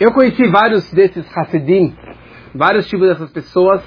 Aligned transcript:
Eu 0.00 0.12
conheci 0.12 0.48
vários 0.48 0.90
desses 0.94 1.26
Hassidim, 1.36 1.94
vários 2.54 2.88
tipos 2.88 3.06
dessas 3.06 3.30
pessoas 3.32 3.82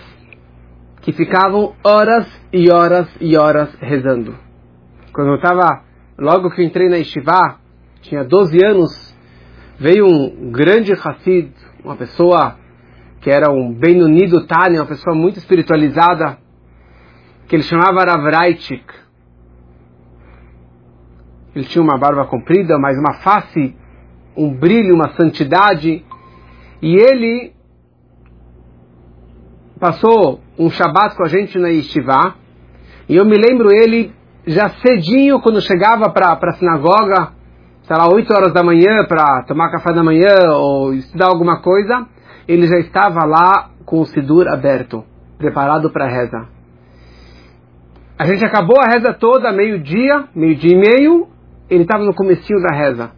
que 1.01 1.11
ficavam 1.11 1.73
horas 1.83 2.27
e 2.53 2.71
horas 2.71 3.09
e 3.19 3.35
horas 3.35 3.73
rezando. 3.81 4.37
Quando 5.11 5.29
eu 5.31 5.35
estava, 5.37 5.81
logo 6.15 6.51
que 6.51 6.63
entrei 6.63 6.87
na 6.87 6.97
Yeshiva, 6.97 7.57
tinha 8.01 8.23
12 8.23 8.63
anos, 8.63 9.17
veio 9.79 10.05
um 10.05 10.51
grande 10.51 10.93
Hassid, 10.93 11.51
uma 11.83 11.95
pessoa 11.95 12.59
que 13.19 13.31
era 13.31 13.51
um 13.51 13.73
bem 13.73 14.03
unido 14.03 14.45
Tani, 14.45 14.77
uma 14.77 14.85
pessoa 14.85 15.15
muito 15.15 15.39
espiritualizada, 15.39 16.37
que 17.47 17.55
ele 17.55 17.63
chamava 17.63 18.03
Ravraitik. 18.03 18.85
Ele 21.55 21.65
tinha 21.65 21.83
uma 21.83 21.97
barba 21.97 22.27
comprida, 22.27 22.77
mas 22.77 22.99
uma 22.99 23.15
face, 23.15 23.75
um 24.35 24.53
brilho, 24.53 24.95
uma 24.95 25.09
santidade. 25.09 26.05
E 26.81 26.95
ele 26.95 27.53
passou 29.79 30.39
um 30.57 30.69
Shabat 30.69 31.15
com 31.15 31.23
a 31.23 31.27
gente 31.27 31.57
na 31.59 31.69
Yeshiva. 31.69 32.35
E 33.07 33.15
eu 33.15 33.25
me 33.25 33.37
lembro 33.37 33.69
ele 33.71 34.13
já 34.45 34.69
cedinho, 34.69 35.41
quando 35.41 35.61
chegava 35.61 36.09
para 36.09 36.33
a 36.33 36.53
sinagoga, 36.53 37.31
sei 37.83 37.97
lá, 37.97 38.07
8 38.13 38.33
horas 38.33 38.53
da 38.53 38.63
manhã, 38.63 39.05
para 39.07 39.43
tomar 39.43 39.71
café 39.71 39.93
da 39.93 40.03
manhã 40.03 40.35
ou 40.51 40.93
estudar 40.93 41.27
alguma 41.27 41.61
coisa, 41.61 42.07
ele 42.47 42.67
já 42.67 42.77
estava 42.77 43.25
lá 43.25 43.69
com 43.85 44.01
o 44.01 44.05
Sidur 44.05 44.47
aberto, 44.47 45.03
preparado 45.37 45.89
para 45.89 46.05
a 46.05 46.09
reza. 46.09 46.47
A 48.17 48.25
gente 48.25 48.45
acabou 48.45 48.77
a 48.79 48.89
reza 48.89 49.13
toda, 49.13 49.51
meio-dia, 49.51 50.25
meio-dia 50.35 50.73
e 50.73 50.77
meio, 50.77 51.27
ele 51.69 51.83
estava 51.83 52.03
no 52.03 52.13
comecinho 52.13 52.61
da 52.61 52.75
reza. 52.75 53.11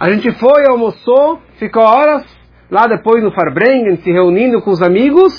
A 0.00 0.10
gente 0.12 0.30
foi, 0.30 0.64
almoçou, 0.70 1.40
ficou 1.58 1.82
horas 1.82 2.24
lá 2.70 2.86
depois 2.86 3.20
no 3.20 3.32
Farbrengen, 3.32 3.96
se 3.96 4.12
reunindo 4.12 4.62
com 4.62 4.70
os 4.70 4.80
amigos, 4.80 5.32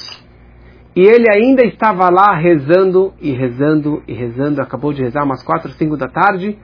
e 0.93 1.01
ele 1.01 1.27
ainda 1.33 1.63
estava 1.63 2.09
lá 2.09 2.35
rezando 2.35 3.13
e 3.21 3.31
rezando 3.31 4.03
e 4.05 4.13
rezando, 4.13 4.61
acabou 4.61 4.91
de 4.91 5.01
rezar 5.01 5.23
umas 5.23 5.41
quatro, 5.43 5.71
cinco 5.71 5.95
da 5.95 6.09
tarde, 6.09 6.59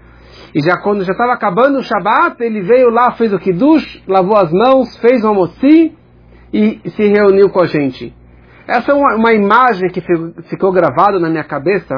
e 0.54 0.60
já 0.60 0.78
quando 0.82 1.06
já 1.06 1.14
estava 1.14 1.32
acabando 1.32 1.78
o 1.78 1.84
Shabat, 1.84 2.44
ele 2.44 2.62
veio 2.64 2.90
lá, 2.90 3.14
fez 3.14 3.32
o 3.32 3.40
Kiddush, 3.40 4.04
lavou 4.06 4.36
as 4.36 4.52
mãos, 4.52 4.98
fez 4.98 5.24
o 5.24 5.30
Amossi 5.30 5.96
e 6.52 6.82
se 6.90 7.08
reuniu 7.08 7.50
com 7.50 7.62
a 7.62 7.66
gente. 7.66 8.14
Essa 8.68 8.92
é 8.92 8.94
uma, 8.94 9.16
uma 9.16 9.32
imagem 9.32 9.90
que 9.90 10.02
ficou 10.50 10.74
gravada 10.74 11.18
na 11.18 11.30
minha 11.30 11.46
cabeça 11.46 11.96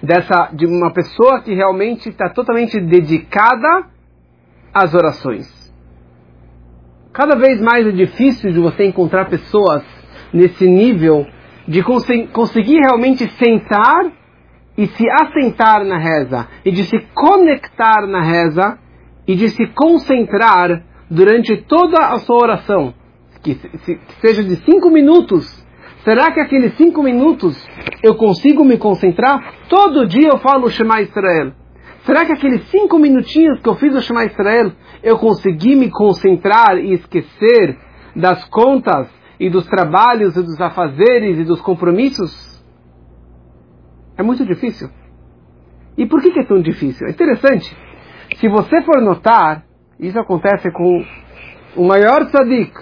dessa 0.00 0.50
de 0.52 0.66
uma 0.66 0.92
pessoa 0.92 1.40
que 1.40 1.52
realmente 1.52 2.08
está 2.10 2.28
totalmente 2.28 2.78
dedicada 2.80 3.97
às 4.82 4.94
orações. 4.94 5.58
Cada 7.12 7.36
vez 7.36 7.60
mais 7.60 7.86
é 7.86 7.90
difícil 7.90 8.52
de 8.52 8.60
você 8.60 8.84
encontrar 8.84 9.28
pessoas 9.28 9.82
nesse 10.32 10.66
nível 10.66 11.26
de 11.66 11.82
cons 11.82 12.06
conseguir 12.32 12.78
realmente 12.80 13.28
sentar 13.32 14.12
e 14.76 14.86
se 14.86 15.04
assentar 15.10 15.84
na 15.84 15.98
reza, 15.98 16.46
e 16.64 16.70
de 16.70 16.84
se 16.84 16.98
conectar 17.12 18.06
na 18.06 18.22
reza, 18.22 18.78
e 19.26 19.34
de 19.34 19.48
se 19.48 19.66
concentrar 19.74 20.84
durante 21.10 21.56
toda 21.56 21.98
a 21.98 22.18
sua 22.18 22.36
oração, 22.36 22.94
que, 23.42 23.54
se, 23.54 23.96
que 23.96 24.20
seja 24.20 24.44
de 24.44 24.56
cinco 24.64 24.88
minutos. 24.90 25.66
Será 26.04 26.32
que 26.32 26.40
aqueles 26.40 26.74
cinco 26.76 27.02
minutos 27.02 27.56
eu 28.02 28.14
consigo 28.14 28.64
me 28.64 28.78
concentrar? 28.78 29.54
Todo 29.68 30.06
dia 30.06 30.28
eu 30.28 30.38
falo 30.38 30.70
Shema 30.70 31.02
Israel. 31.02 31.52
Será 32.08 32.24
que 32.24 32.32
aqueles 32.32 32.66
cinco 32.70 32.98
minutinhos 32.98 33.60
que 33.60 33.68
eu 33.68 33.74
fiz 33.74 33.94
o 33.94 34.00
Shema 34.00 34.24
Israel, 34.24 34.72
eu 35.02 35.18
consegui 35.18 35.76
me 35.76 35.90
concentrar 35.90 36.78
e 36.78 36.94
esquecer 36.94 37.78
das 38.16 38.42
contas 38.46 39.10
e 39.38 39.50
dos 39.50 39.66
trabalhos 39.66 40.34
e 40.34 40.42
dos 40.42 40.58
afazeres 40.58 41.38
e 41.38 41.44
dos 41.44 41.60
compromissos? 41.60 42.64
É 44.16 44.22
muito 44.22 44.46
difícil. 44.46 44.88
E 45.98 46.06
por 46.06 46.22
que, 46.22 46.30
que 46.30 46.40
é 46.40 46.46
tão 46.46 46.62
difícil? 46.62 47.06
É 47.06 47.10
interessante. 47.10 47.76
Se 48.36 48.48
você 48.48 48.80
for 48.84 49.02
notar, 49.02 49.66
isso 50.00 50.18
acontece 50.18 50.70
com 50.70 51.04
o 51.76 51.86
maior 51.86 52.24
tzadik. 52.24 52.72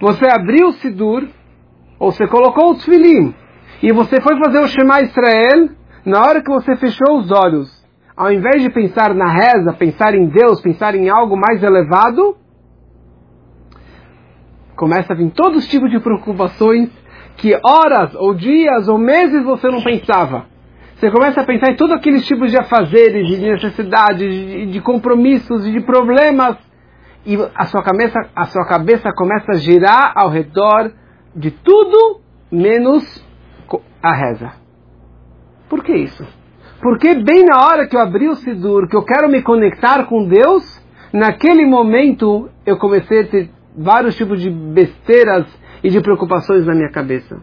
Você 0.00 0.26
abriu 0.30 0.68
o 0.68 0.72
Sidur, 0.74 1.26
ou 1.98 2.12
você 2.12 2.24
colocou 2.28 2.70
o 2.70 2.76
Tfilim, 2.76 3.34
e 3.82 3.92
você 3.92 4.20
foi 4.20 4.38
fazer 4.38 4.60
o 4.60 4.68
Shema 4.68 5.00
Israel, 5.00 5.70
na 6.06 6.20
hora 6.20 6.40
que 6.40 6.52
você 6.52 6.76
fechou 6.76 7.18
os 7.18 7.32
olhos, 7.32 7.83
ao 8.16 8.32
invés 8.32 8.62
de 8.62 8.70
pensar 8.70 9.14
na 9.14 9.28
reza, 9.32 9.72
pensar 9.72 10.14
em 10.14 10.26
Deus, 10.26 10.60
pensar 10.60 10.94
em 10.94 11.08
algo 11.08 11.36
mais 11.36 11.62
elevado, 11.62 12.36
começa 14.76 15.12
a 15.12 15.16
vir 15.16 15.30
todos 15.30 15.64
os 15.64 15.68
tipos 15.68 15.90
de 15.90 15.98
preocupações 15.98 16.90
que 17.36 17.58
horas 17.64 18.14
ou 18.14 18.34
dias 18.34 18.88
ou 18.88 18.98
meses 18.98 19.44
você 19.44 19.68
não 19.68 19.82
pensava. 19.82 20.46
Você 20.94 21.10
começa 21.10 21.40
a 21.40 21.44
pensar 21.44 21.72
em 21.72 21.76
todos 21.76 21.96
aqueles 21.96 22.24
tipos 22.24 22.50
de 22.52 22.56
afazeres, 22.56 23.26
de 23.26 23.38
necessidades, 23.38 24.70
de, 24.70 24.80
compromissos 24.80 25.66
e 25.66 25.72
de 25.72 25.80
problemas. 25.80 26.56
E 27.26 27.36
a 27.54 27.64
sua, 27.64 27.82
cabeça, 27.82 28.18
a 28.34 28.44
sua 28.44 28.64
cabeça 28.66 29.10
começa 29.12 29.52
a 29.52 29.56
girar 29.56 30.12
ao 30.14 30.30
redor 30.30 30.92
de 31.34 31.50
tudo 31.50 32.20
menos 32.50 33.24
a 34.00 34.14
reza. 34.14 34.52
Por 35.68 35.82
que 35.82 35.92
isso? 35.94 36.24
Porque 36.84 37.14
bem 37.14 37.46
na 37.46 37.64
hora 37.64 37.86
que 37.88 37.96
eu 37.96 38.00
abri 38.00 38.28
o 38.28 38.34
Sidur, 38.34 38.86
que 38.86 38.94
eu 38.94 39.02
quero 39.02 39.26
me 39.26 39.40
conectar 39.40 40.04
com 40.04 40.28
Deus, 40.28 40.62
naquele 41.14 41.64
momento 41.64 42.50
eu 42.66 42.76
comecei 42.76 43.22
a 43.22 43.26
ter 43.26 43.50
vários 43.74 44.14
tipos 44.16 44.38
de 44.38 44.50
besteiras 44.50 45.46
e 45.82 45.88
de 45.88 45.98
preocupações 46.02 46.66
na 46.66 46.74
minha 46.74 46.90
cabeça. 46.90 47.40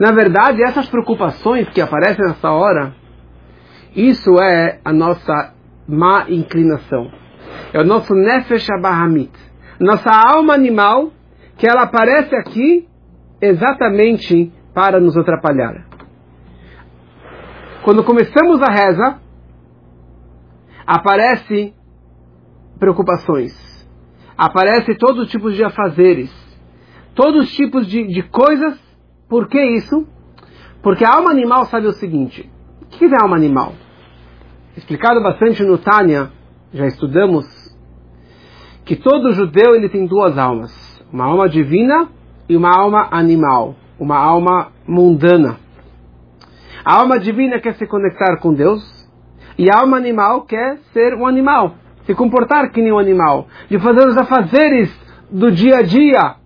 Na 0.00 0.10
verdade, 0.12 0.62
essas 0.62 0.88
preocupações 0.88 1.68
que 1.68 1.82
aparecem 1.82 2.24
nessa 2.24 2.50
hora, 2.50 2.94
isso 3.94 4.40
é 4.40 4.80
a 4.82 4.90
nossa 4.90 5.52
má 5.86 6.24
inclinação. 6.30 7.12
É 7.74 7.80
o 7.82 7.84
nosso 7.84 8.14
Nefesh 8.14 8.70
Abahamit. 8.70 9.32
Nossa 9.78 10.10
alma 10.10 10.54
animal, 10.54 11.12
que 11.58 11.68
ela 11.68 11.82
aparece 11.82 12.34
aqui 12.34 12.88
exatamente 13.38 14.50
para 14.72 14.98
nos 14.98 15.14
atrapalhar. 15.14 15.91
Quando 17.82 18.04
começamos 18.04 18.60
a 18.62 18.70
reza, 18.70 19.20
aparece 20.86 21.74
preocupações, 22.78 23.52
aparece 24.36 24.94
todos 24.94 25.24
os 25.24 25.30
tipos 25.30 25.56
de 25.56 25.64
afazeres, 25.64 26.30
todos 27.14 27.44
os 27.44 27.54
tipos 27.54 27.86
de, 27.86 28.06
de 28.06 28.22
coisas 28.22 28.80
por 29.32 29.48
que 29.48 29.58
isso? 29.58 30.06
Porque 30.82 31.06
a 31.06 31.16
alma 31.16 31.30
animal 31.30 31.64
sabe 31.64 31.86
o 31.86 31.92
seguinte: 31.92 32.50
o 32.82 32.86
que 32.86 33.06
é 33.06 33.16
alma 33.22 33.34
animal? 33.34 33.72
Explicado 34.76 35.22
bastante 35.22 35.64
no 35.64 35.78
Tânia, 35.78 36.30
já 36.70 36.86
estudamos, 36.86 37.46
que 38.84 38.94
todo 38.94 39.32
judeu 39.32 39.74
ele 39.74 39.88
tem 39.88 40.06
duas 40.06 40.36
almas: 40.36 40.70
uma 41.10 41.24
alma 41.24 41.48
divina 41.48 42.10
e 42.46 42.54
uma 42.54 42.76
alma 42.76 43.08
animal, 43.10 43.74
uma 43.98 44.18
alma 44.18 44.70
mundana. 44.86 45.61
A 46.84 47.00
alma 47.00 47.18
divina 47.18 47.60
quer 47.60 47.74
se 47.74 47.86
conectar 47.86 48.38
com 48.38 48.52
Deus 48.52 48.82
e 49.56 49.70
a 49.70 49.80
alma 49.80 49.96
animal 49.96 50.42
quer 50.42 50.78
ser 50.92 51.14
um 51.14 51.26
animal, 51.26 51.76
se 52.04 52.14
comportar 52.14 52.70
que 52.70 52.82
nem 52.82 52.92
um 52.92 52.98
animal, 52.98 53.46
de 53.68 53.78
fazer 53.78 54.06
os 54.08 54.16
afazeres 54.16 54.90
do 55.30 55.50
dia 55.50 55.76
a 55.76 55.82
dia, 55.82 56.36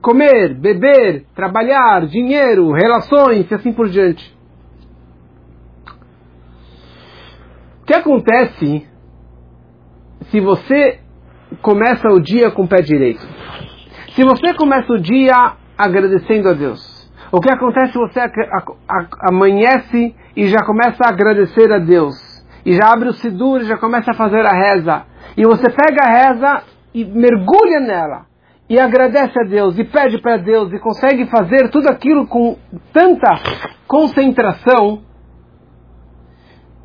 comer, 0.00 0.54
beber, 0.54 1.24
trabalhar, 1.34 2.06
dinheiro, 2.06 2.70
relações 2.72 3.50
e 3.50 3.54
assim 3.54 3.72
por 3.72 3.88
diante. 3.88 4.36
O 7.82 7.86
que 7.86 7.94
acontece 7.94 8.86
se 10.30 10.40
você 10.40 11.00
começa 11.60 12.08
o 12.08 12.20
dia 12.20 12.50
com 12.50 12.64
o 12.64 12.68
pé 12.68 12.82
direito? 12.82 13.26
Se 14.12 14.24
você 14.24 14.54
começa 14.54 14.92
o 14.92 15.00
dia 15.00 15.56
agradecendo 15.76 16.48
a 16.48 16.52
Deus, 16.52 16.95
o 17.32 17.40
que 17.40 17.50
acontece 17.50 17.94
você 17.94 18.20
amanhece 19.20 20.14
e 20.36 20.46
já 20.48 20.64
começa 20.64 21.04
a 21.04 21.10
agradecer 21.10 21.72
a 21.72 21.78
Deus? 21.78 22.14
E 22.64 22.72
já 22.74 22.92
abre 22.92 23.08
o 23.08 23.12
Sidur 23.14 23.60
e 23.60 23.64
já 23.64 23.76
começa 23.76 24.10
a 24.10 24.14
fazer 24.14 24.44
a 24.44 24.52
reza. 24.52 25.04
E 25.36 25.44
você 25.44 25.70
pega 25.70 26.04
a 26.04 26.10
reza 26.10 26.62
e 26.94 27.04
mergulha 27.04 27.80
nela 27.80 28.26
e 28.68 28.78
agradece 28.78 29.38
a 29.38 29.44
Deus 29.44 29.78
e 29.78 29.84
pede 29.84 30.18
para 30.18 30.36
Deus 30.38 30.72
e 30.72 30.78
consegue 30.78 31.26
fazer 31.26 31.70
tudo 31.70 31.88
aquilo 31.88 32.26
com 32.26 32.56
tanta 32.92 33.30
concentração, 33.86 35.02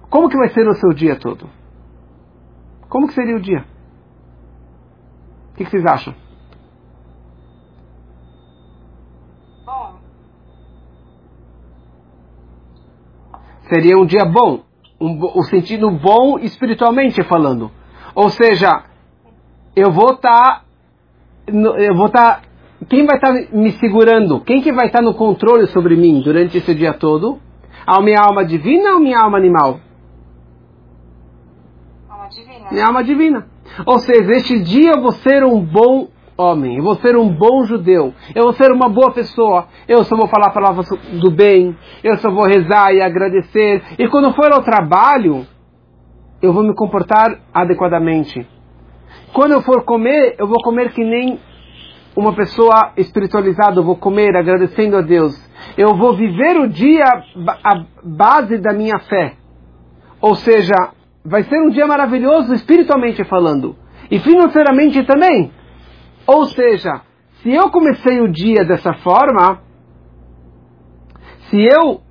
como 0.09 0.29
que 0.29 0.38
vai 0.38 0.49
ser 0.49 0.67
o 0.67 0.75
seu 0.75 0.93
dia 0.93 1.15
todo? 1.15 1.49
Como 2.88 3.07
que 3.07 3.13
seria 3.13 3.35
o 3.35 3.41
dia? 3.41 3.65
O 5.51 5.55
que, 5.55 5.63
que 5.63 5.71
vocês 5.71 5.85
acham? 5.85 6.13
Seria 13.71 13.97
um 13.97 14.06
dia 14.06 14.25
bom, 14.25 14.65
um, 15.00 15.18
o 15.33 15.44
sentido 15.44 15.89
bom 15.89 16.38
espiritualmente 16.38 17.23
falando. 17.23 17.71
Ou 18.13 18.27
seja, 18.27 18.83
eu 19.73 19.89
vou 19.94 20.12
estar, 20.12 20.65
tá, 21.45 21.51
eu 21.79 21.95
vou 21.95 22.07
estar, 22.07 22.41
tá, 22.41 22.47
quem 22.89 23.06
vai 23.06 23.15
estar 23.15 23.33
tá 23.33 23.47
me 23.53 23.71
segurando? 23.71 24.41
Quem 24.41 24.62
que 24.62 24.73
vai 24.73 24.88
estar 24.88 25.00
tá 25.00 25.06
no 25.06 25.13
controle 25.13 25.68
sobre 25.68 25.95
mim 25.95 26.19
durante 26.19 26.57
esse 26.57 26.75
dia 26.75 26.91
todo? 26.91 27.39
A 27.88 28.01
minha 28.01 28.19
alma 28.19 28.44
divina 28.44 28.95
ou 28.95 29.00
minha 29.00 29.21
alma 29.21 29.38
animal? 29.38 29.79
Alma 32.09 32.27
divina. 32.27 32.71
Minha 32.74 32.85
alma 32.88 33.03
divina. 33.06 33.47
Ou 33.85 34.00
seja, 34.00 34.33
este 34.33 34.59
dia 34.59 34.91
eu 34.97 35.01
vou 35.01 35.13
ser 35.13 35.45
um 35.45 35.62
bom 35.63 36.09
homem, 36.38 36.78
eu 36.78 36.83
vou 36.83 36.95
ser 36.95 37.16
um 37.16 37.30
bom 37.30 37.63
judeu, 37.66 38.13
eu 38.33 38.44
vou 38.44 38.54
ser 38.54 38.72
uma 38.72 38.89
boa 38.89 39.12
pessoa, 39.12 39.68
eu 39.88 40.04
só 40.04 40.16
vou 40.16 40.28
falar 40.28 40.51
palavras 40.51 40.88
do 41.19 41.31
bem, 41.31 41.75
eu 42.04 42.18
só 42.18 42.31
vou 42.31 42.45
rezar 42.45 42.94
e 42.94 43.01
agradecer, 43.01 43.83
e 44.00 44.07
quando 44.07 44.33
for 44.33 44.51
ao 44.51 44.63
trabalho, 44.63 45.45
eu 46.42 46.51
vou 46.51 46.63
me 46.63 46.74
comportar 46.74 47.39
adequadamente. 47.54 48.48
Quando 49.33 49.51
eu 49.51 49.62
for 49.62 49.83
comer, 49.83 50.36
eu 50.38 50.48
vou 50.48 50.62
comer 50.63 50.92
que 50.92 51.04
nem 51.04 51.39
uma 52.16 52.34
pessoa 52.34 52.92
espiritualizada, 52.98 53.80
eu 53.80 53.84
vou 53.84 53.95
comer 53.95 54.36
agradecendo 54.36 54.98
a 54.98 55.01
Deus. 55.01 55.34
Eu 55.77 55.95
vou 55.95 56.16
viver 56.16 56.57
o 56.60 56.68
dia 56.68 57.06
a 57.63 57.86
base 58.04 58.57
da 58.57 58.74
minha 58.74 59.00
fé. 59.00 59.34
Ou 60.19 60.36
seja, 60.36 60.74
vai 61.24 61.44
ser 61.44 61.60
um 61.62 61.69
dia 61.69 61.88
maravilhoso 61.88 62.54
espiritualmente 62.54 63.24
falando. 63.24 63.75
E 64.10 64.19
financeiramente 64.19 65.04
também. 65.04 65.51
Ou 66.27 66.45
seja, 66.45 67.01
se 67.41 67.51
eu 67.51 67.69
comecei 67.69 68.19
o 68.21 68.31
dia 68.31 68.63
dessa 68.63 68.94
forma, 68.95 69.62
se 71.50 71.57
eu 71.62 72.01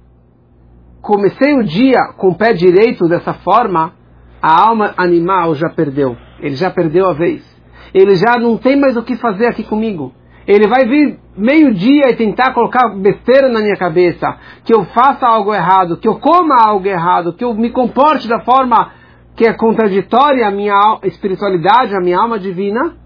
comecei 1.01 1.55
o 1.55 1.63
dia 1.63 2.13
com 2.17 2.29
o 2.29 2.35
pé 2.37 2.53
direito 2.53 3.09
dessa 3.09 3.35
forma, 3.35 3.95
a 4.43 4.69
alma 4.69 4.95
animal 4.97 5.55
já 5.55 5.69
perdeu. 5.71 6.17
Ele 6.41 6.57
já 6.57 6.71
perdeu 6.71 7.07
a 7.07 7.13
vez. 7.13 7.45
Ele 7.93 8.15
já 8.15 8.39
não 8.39 8.57
tem 8.57 8.79
mais 8.79 8.97
o 8.97 9.03
que 9.03 9.17
fazer 9.17 9.47
aqui 9.47 9.65
comigo. 9.65 10.13
Ele 10.47 10.67
vai 10.67 10.87
vir 10.87 11.19
meio-dia 11.37 12.11
e 12.11 12.17
tentar 12.17 12.53
colocar 12.53 12.89
besteira 12.97 13.49
na 13.49 13.61
minha 13.61 13.77
cabeça, 13.77 14.37
que 14.65 14.75
eu 14.75 14.85
faça 14.87 15.27
algo 15.27 15.55
errado, 15.55 15.97
que 15.97 16.09
eu 16.09 16.19
coma 16.19 16.57
algo 16.63 16.87
errado, 16.87 17.33
que 17.33 17.45
eu 17.45 17.55
me 17.55 17.71
comporte 17.71 18.29
da 18.29 18.41
forma 18.41 18.93
que 19.37 19.47
é 19.47 19.53
contraditória 19.53 20.47
à 20.47 20.51
minha 20.51 20.99
espiritualidade, 21.05 21.95
à 21.95 22.01
minha 22.01 22.19
alma 22.19 22.39
divina. 22.39 22.97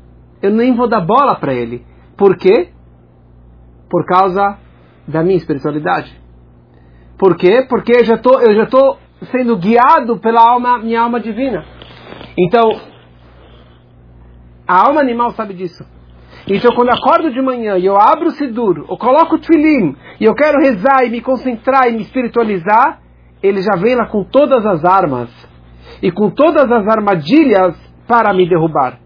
Eu 0.44 0.50
nem 0.50 0.74
vou 0.74 0.86
dar 0.86 1.00
bola 1.00 1.36
para 1.36 1.54
ele. 1.54 1.82
Por 2.18 2.36
quê? 2.36 2.68
Por 3.88 4.04
causa 4.04 4.58
da 5.08 5.22
minha 5.22 5.38
espiritualidade. 5.38 6.14
Por 7.18 7.34
quê? 7.34 7.64
Porque 7.66 7.92
eu 7.96 8.04
já 8.04 8.18
tô, 8.18 8.38
eu 8.40 8.54
já 8.54 8.64
estou 8.64 8.98
sendo 9.32 9.56
guiado 9.56 10.18
pela 10.18 10.42
alma, 10.46 10.78
minha 10.80 11.00
alma 11.00 11.18
divina. 11.18 11.64
Então, 12.36 12.78
a 14.68 14.86
alma 14.86 15.00
animal 15.00 15.30
sabe 15.30 15.54
disso. 15.54 15.82
Então, 16.46 16.74
quando 16.76 16.88
eu 16.88 16.94
acordo 16.94 17.32
de 17.32 17.40
manhã 17.40 17.78
e 17.78 17.86
eu 17.86 17.96
abro 17.96 18.26
o 18.26 18.32
Sidur, 18.32 18.84
eu 18.86 18.98
coloco 18.98 19.36
o 19.36 19.38
Tfilim, 19.38 19.96
e 20.20 20.24
eu 20.26 20.34
quero 20.34 20.58
rezar 20.58 21.06
e 21.06 21.10
me 21.10 21.22
concentrar 21.22 21.88
e 21.88 21.92
me 21.92 22.02
espiritualizar, 22.02 23.00
ele 23.42 23.62
já 23.62 23.80
vem 23.80 23.94
lá 23.94 24.08
com 24.08 24.22
todas 24.24 24.66
as 24.66 24.84
armas 24.84 25.30
e 26.02 26.12
com 26.12 26.28
todas 26.28 26.70
as 26.70 26.86
armadilhas 26.86 27.74
para 28.06 28.34
me 28.34 28.46
derrubar. 28.46 29.03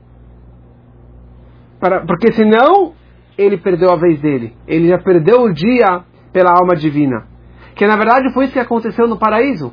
Para, 1.80 2.04
porque 2.04 2.32
senão, 2.32 2.94
ele 3.36 3.56
perdeu 3.56 3.90
a 3.90 3.96
vez 3.96 4.20
dele. 4.20 4.54
Ele 4.66 4.88
já 4.88 4.98
perdeu 4.98 5.42
o 5.42 5.52
dia 5.52 6.02
pela 6.32 6.52
alma 6.52 6.74
divina. 6.74 7.26
Que 7.74 7.86
na 7.86 7.96
verdade 7.96 8.32
foi 8.32 8.44
isso 8.44 8.52
que 8.52 8.58
aconteceu 8.58 9.06
no 9.06 9.18
paraíso. 9.18 9.72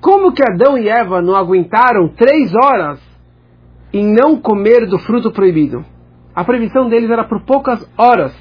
Como 0.00 0.32
que 0.32 0.42
Adão 0.42 0.76
e 0.78 0.88
Eva 0.88 1.20
não 1.20 1.36
aguentaram 1.36 2.08
três 2.08 2.52
horas 2.54 3.00
em 3.92 4.12
não 4.12 4.40
comer 4.40 4.86
do 4.86 4.98
fruto 4.98 5.30
proibido? 5.30 5.84
A 6.34 6.42
proibição 6.44 6.88
deles 6.88 7.10
era 7.10 7.24
por 7.24 7.44
poucas 7.44 7.86
horas. 7.96 8.34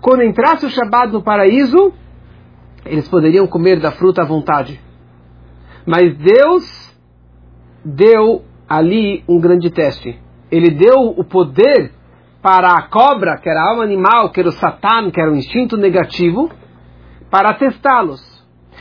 Quando 0.00 0.24
entrasse 0.24 0.66
o 0.66 0.70
Shabat 0.70 1.12
no 1.12 1.22
paraíso, 1.22 1.92
eles 2.84 3.08
poderiam 3.08 3.46
comer 3.46 3.80
da 3.80 3.92
fruta 3.92 4.22
à 4.22 4.26
vontade. 4.26 4.80
Mas 5.86 6.16
Deus 6.16 6.98
deu 7.84 8.42
ali 8.68 9.22
um 9.28 9.38
grande 9.38 9.70
teste. 9.70 10.18
Ele 10.50 10.70
deu 10.70 11.14
o 11.16 11.24
poder 11.24 11.92
para 12.42 12.72
a 12.72 12.82
cobra, 12.88 13.38
que 13.38 13.48
era 13.48 13.60
a 13.60 13.70
alma 13.70 13.84
animal, 13.84 14.30
que 14.30 14.40
era 14.40 14.48
o 14.48 14.52
Satan, 14.52 15.10
que 15.10 15.20
era 15.20 15.30
o 15.30 15.36
instinto 15.36 15.76
negativo, 15.76 16.50
para 17.30 17.54
testá-los. 17.54 18.20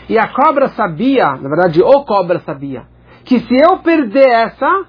E 0.07 0.17
a 0.17 0.27
cobra 0.27 0.69
sabia, 0.69 1.35
na 1.35 1.49
verdade, 1.49 1.81
o 1.81 2.03
cobra 2.03 2.39
sabia, 2.39 2.83
que 3.23 3.39
se 3.39 3.55
eu 3.55 3.79
perder 3.79 4.27
essa, 4.27 4.85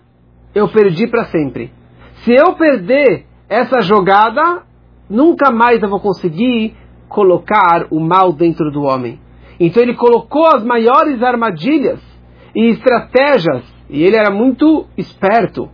eu 0.54 0.68
perdi 0.68 1.06
para 1.06 1.24
sempre. 1.24 1.72
Se 2.24 2.32
eu 2.32 2.54
perder 2.54 3.26
essa 3.48 3.80
jogada, 3.80 4.62
nunca 5.08 5.50
mais 5.50 5.82
eu 5.82 5.88
vou 5.88 6.00
conseguir 6.00 6.76
colocar 7.08 7.88
o 7.90 7.98
mal 8.00 8.32
dentro 8.32 8.70
do 8.70 8.82
homem. 8.82 9.20
Então 9.58 9.82
ele 9.82 9.94
colocou 9.94 10.46
as 10.46 10.64
maiores 10.64 11.22
armadilhas 11.22 12.00
e 12.54 12.70
estratégias, 12.70 13.64
e 13.90 14.02
ele 14.02 14.16
era 14.16 14.30
muito 14.30 14.86
esperto. 14.96 15.68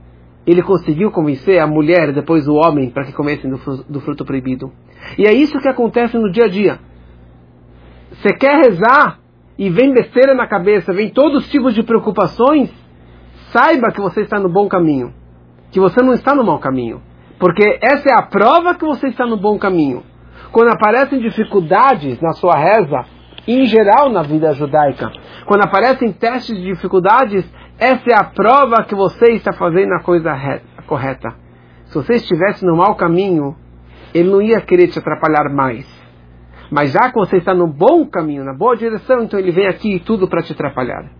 Ele 0.46 0.62
conseguiu 0.62 1.10
convencer 1.10 1.58
a 1.58 1.66
mulher, 1.66 2.12
depois 2.12 2.46
o 2.46 2.54
homem, 2.54 2.90
para 2.90 3.04
que 3.04 3.12
comessem 3.12 3.50
do, 3.50 3.58
do 3.88 4.00
fruto 4.00 4.24
proibido. 4.24 4.72
E 5.18 5.26
é 5.26 5.32
isso 5.32 5.58
que 5.58 5.68
acontece 5.68 6.16
no 6.16 6.30
dia 6.30 6.44
a 6.44 6.48
dia. 6.48 6.78
Você 8.12 8.32
quer 8.32 8.56
rezar, 8.64 9.18
e 9.58 9.70
vem 9.70 9.92
besteira 9.92 10.34
na 10.34 10.46
cabeça, 10.46 10.92
vem 10.92 11.10
todos 11.10 11.44
os 11.44 11.50
tipos 11.50 11.74
de 11.74 11.82
preocupações, 11.82 12.70
saiba 13.50 13.90
que 13.90 14.00
você 14.00 14.20
está 14.20 14.38
no 14.38 14.48
bom 14.48 14.68
caminho, 14.68 15.12
que 15.70 15.80
você 15.80 16.02
não 16.02 16.12
está 16.12 16.34
no 16.34 16.44
mau 16.44 16.58
caminho, 16.58 17.00
porque 17.38 17.78
essa 17.80 18.08
é 18.08 18.12
a 18.12 18.22
prova 18.22 18.74
que 18.74 18.84
você 18.84 19.08
está 19.08 19.26
no 19.26 19.36
bom 19.36 19.58
caminho. 19.58 20.02
Quando 20.52 20.68
aparecem 20.68 21.18
dificuldades 21.20 22.20
na 22.20 22.32
sua 22.32 22.54
reza, 22.54 23.04
em 23.48 23.64
geral 23.66 24.10
na 24.10 24.22
vida 24.22 24.52
judaica, 24.52 25.10
quando 25.46 25.64
aparecem 25.64 26.12
testes 26.12 26.56
de 26.56 26.64
dificuldades, 26.64 27.44
essa 27.78 28.10
é 28.10 28.14
a 28.14 28.24
prova 28.24 28.84
que 28.84 28.94
você 28.94 29.32
está 29.32 29.52
fazendo 29.52 29.92
a 29.92 30.02
coisa 30.02 30.32
correta. 30.86 31.34
Se 31.86 31.94
você 31.94 32.14
estivesse 32.14 32.64
no 32.64 32.76
mau 32.76 32.94
caminho, 32.96 33.54
ele 34.14 34.30
não 34.30 34.40
ia 34.40 34.60
querer 34.60 34.88
te 34.88 34.98
atrapalhar 34.98 35.50
mais. 35.52 35.86
Mas 36.70 36.92
já 36.92 37.10
que 37.10 37.18
você 37.18 37.36
está 37.36 37.54
no 37.54 37.66
bom 37.66 38.06
caminho, 38.06 38.44
na 38.44 38.54
boa 38.54 38.76
direção, 38.76 39.22
então 39.22 39.38
ele 39.38 39.52
vem 39.52 39.66
aqui 39.66 39.96
e 39.96 40.00
tudo 40.00 40.26
para 40.26 40.42
te 40.42 40.52
atrapalhar. 40.52 41.10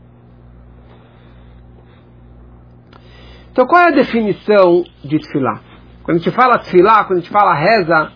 Então 3.52 3.66
qual 3.66 3.82
é 3.82 3.88
a 3.88 3.94
definição 3.94 4.82
de 5.04 5.18
tefilá? 5.18 5.60
Quando 6.02 6.16
a 6.16 6.20
gente 6.20 6.34
fala 6.34 6.58
tefilá, 6.58 7.04
quando 7.04 7.18
a 7.18 7.20
gente 7.20 7.30
fala 7.30 7.54
reza, 7.54 8.12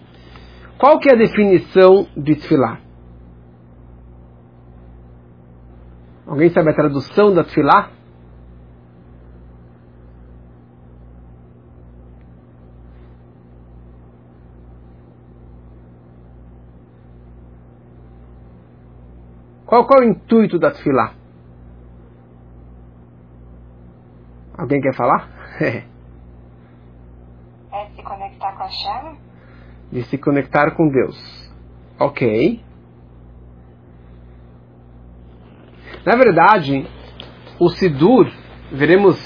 qual 0.78 0.98
que 0.98 1.10
é 1.10 1.14
a 1.14 1.18
definição 1.18 2.06
de 2.16 2.36
tefilá? 2.36 2.78
Alguém 6.26 6.48
sabe 6.50 6.70
a 6.70 6.74
tradução 6.74 7.34
da 7.34 7.44
tefilá? 7.44 7.90
Qual, 19.70 19.86
qual 19.86 20.02
é 20.02 20.06
o 20.06 20.08
intuito 20.08 20.58
da 20.58 20.72
tefilá? 20.72 21.14
Alguém 24.58 24.80
quer 24.80 24.92
falar? 24.96 25.30
é 25.62 25.84
se 27.94 28.02
conectar 28.02 28.56
com 28.56 28.64
a 28.64 28.68
chama? 28.68 29.16
De 29.92 30.02
se 30.02 30.18
conectar 30.18 30.72
com 30.72 30.88
Deus. 30.88 31.54
Ok. 32.00 32.60
Na 36.04 36.16
verdade, 36.16 36.84
o 37.60 37.68
Sidur, 37.68 38.28
veremos 38.72 39.16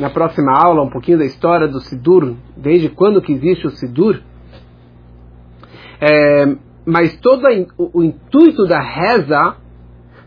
na 0.00 0.10
próxima 0.10 0.52
aula 0.52 0.82
um 0.82 0.90
pouquinho 0.90 1.18
da 1.18 1.26
história 1.26 1.68
do 1.68 1.78
Sidur, 1.78 2.34
desde 2.56 2.88
quando 2.88 3.22
que 3.22 3.34
existe 3.34 3.68
o 3.68 3.70
Sidur. 3.70 4.20
É, 6.00 6.56
mas 6.84 7.16
todo 7.20 7.44
o, 7.78 8.00
o 8.00 8.02
intuito 8.02 8.66
da 8.66 8.80
reza 8.80 9.61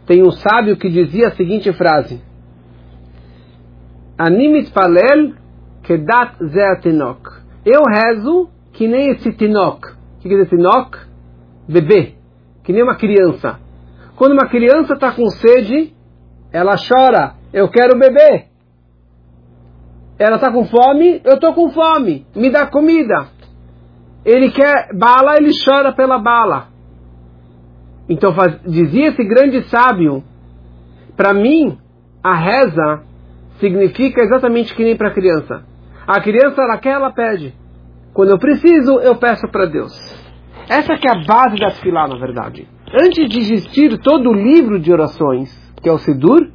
tem 0.06 0.24
um 0.24 0.32
sábio 0.32 0.78
que 0.78 0.90
dizia 0.90 1.30
a 1.30 1.36
seguinte 1.36 1.72
frase: 1.74 2.22
Animit 4.18 4.72
palel 4.72 5.34
kedat 5.84 6.38
zeatinok. 6.46 7.30
Eu 7.66 7.82
rezo 7.84 8.50
que 8.74 8.88
nem 8.88 9.10
esse 9.12 9.32
tinok. 9.34 9.88
O 9.88 10.22
que 10.22 10.30
quer 10.30 10.44
dizer 10.44 10.56
tinok? 10.56 10.98
Bebê. 11.68 12.16
Que 12.64 12.72
nem 12.72 12.84
uma 12.84 12.96
criança. 12.96 13.60
Quando 14.16 14.34
uma 14.34 14.48
criança 14.48 14.94
está 14.94 15.12
com 15.12 15.30
sede, 15.30 15.94
ela 16.52 16.76
chora. 16.78 17.36
Eu 17.52 17.70
quero 17.70 17.98
beber. 17.98 18.48
Ela 20.18 20.36
está 20.38 20.52
com 20.52 20.66
fome, 20.66 21.22
eu 21.26 21.34
estou 21.34 21.54
com 21.54 21.70
fome. 21.70 22.26
Me 22.36 22.50
dá 22.50 22.68
comida. 22.68 23.28
Ele 24.24 24.50
quer 24.52 24.90
bala, 24.94 25.36
ele 25.38 25.52
chora 25.64 25.94
pela 25.94 26.18
bala. 26.18 26.75
Então 28.08 28.34
faz, 28.34 28.60
dizia 28.64 29.08
esse 29.08 29.24
grande 29.24 29.64
sábio, 29.70 30.24
para 31.16 31.34
mim 31.34 31.78
a 32.24 32.36
reza 32.36 33.04
significa 33.60 34.22
exatamente 34.22 34.74
que 34.76 34.84
nem 34.84 34.96
para 34.96 35.10
a 35.10 35.14
criança. 35.14 35.64
A 36.08 36.22
criança 36.22 36.62
ela 36.62 36.78
quer, 36.78 36.94
ela 36.94 37.12
pede. 37.12 37.54
Quando 38.14 38.30
eu 38.30 38.40
preciso, 38.40 39.00
eu 39.00 39.16
peço 39.16 39.48
para 39.50 39.66
Deus. 39.66 39.94
Essa 40.70 40.96
que 40.98 41.08
é 41.08 41.12
a 41.12 41.24
base 41.26 41.58
da 41.58 41.70
Tfilá, 41.70 42.08
na 42.08 42.18
verdade. 42.18 42.68
Antes 42.94 43.28
de 43.30 43.40
existir 43.40 43.98
todo 44.00 44.30
o 44.30 44.34
livro 44.34 44.80
de 44.80 44.92
orações, 44.92 45.52
que 45.82 45.90
é 45.90 45.92
o 45.92 45.98
Sidur, 45.98 46.50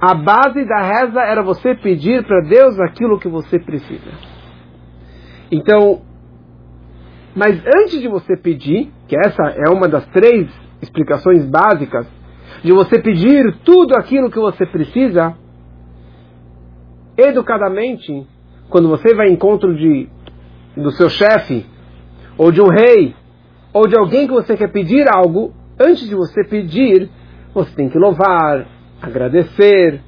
a 0.00 0.14
base 0.14 0.64
da 0.64 0.82
reza 0.82 1.20
era 1.20 1.42
você 1.42 1.74
pedir 1.74 2.24
para 2.26 2.42
Deus 2.42 2.78
aquilo 2.80 3.18
que 3.18 3.28
você 3.28 3.58
precisa. 3.58 4.10
Então, 5.50 6.02
mas 7.34 7.62
antes 7.80 8.00
de 8.00 8.08
você 8.08 8.36
pedir, 8.36 8.92
que 9.06 9.16
essa 9.16 9.42
é 9.56 9.70
uma 9.70 9.88
das 9.88 10.06
três 10.06 10.48
explicações 10.80 11.44
básicas, 11.46 12.06
de 12.62 12.72
você 12.72 13.00
pedir 13.00 13.56
tudo 13.64 13.94
aquilo 13.96 14.30
que 14.30 14.38
você 14.38 14.64
precisa, 14.66 15.34
educadamente, 17.16 18.26
quando 18.68 18.88
você 18.88 19.14
vai 19.14 19.28
em 19.28 19.34
encontro 19.34 19.74
de, 19.76 20.08
do 20.76 20.90
seu 20.92 21.08
chefe, 21.08 21.66
ou 22.36 22.50
de 22.50 22.60
um 22.60 22.68
rei, 22.68 23.14
ou 23.72 23.86
de 23.86 23.96
alguém 23.96 24.26
que 24.26 24.32
você 24.32 24.56
quer 24.56 24.70
pedir 24.70 25.06
algo, 25.08 25.52
antes 25.78 26.08
de 26.08 26.14
você 26.14 26.44
pedir, 26.44 27.10
você 27.52 27.74
tem 27.74 27.88
que 27.88 27.98
louvar, 27.98 28.66
agradecer, 29.00 30.00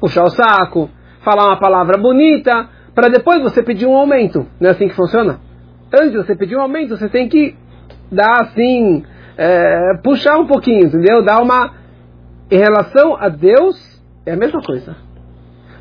puxar 0.00 0.24
o 0.24 0.30
saco, 0.30 0.90
falar 1.22 1.46
uma 1.46 1.58
palavra 1.58 1.96
bonita, 1.96 2.68
para 2.94 3.08
depois 3.08 3.42
você 3.42 3.62
pedir 3.62 3.86
um 3.86 3.96
aumento. 3.96 4.46
Não 4.60 4.68
é 4.68 4.72
assim 4.72 4.88
que 4.88 4.94
funciona? 4.94 5.40
Antes 5.94 6.12
de 6.12 6.16
você 6.18 6.34
pedir 6.34 6.56
um 6.56 6.60
aumento, 6.60 6.96
você 6.96 7.08
tem 7.08 7.28
que 7.28 7.56
dar 8.12 8.42
assim, 8.42 9.04
é, 9.36 9.96
puxar 10.04 10.38
um 10.38 10.46
pouquinho, 10.46 10.86
entendeu? 10.86 11.24
Dar 11.24 11.42
uma. 11.42 11.72
Em 12.50 12.58
relação 12.58 13.16
a 13.16 13.28
Deus, 13.28 13.76
é 14.26 14.32
a 14.32 14.36
mesma 14.36 14.60
coisa. 14.60 14.94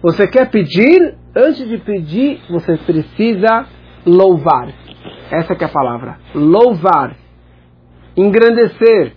Você 0.02 0.26
quer 0.28 0.50
pedir, 0.50 1.16
antes 1.36 1.68
de 1.68 1.78
pedir, 1.78 2.42
você 2.50 2.78
precisa 2.78 3.68
louvar. 4.06 4.70
Essa 5.30 5.54
é 5.54 5.66
a 5.66 5.70
palavra. 5.70 6.18
Louvar. 6.34 7.16
Engrandecer. 8.16 9.14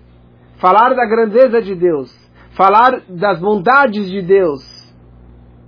Falar 0.57 0.95
da 0.95 1.07
grandeza 1.07 1.63
de 1.63 1.75
Deus. 1.75 2.13
Falar 2.57 3.03
das 3.09 3.39
bondades 3.39 4.11
de 4.11 4.21
Deus. 4.21 4.63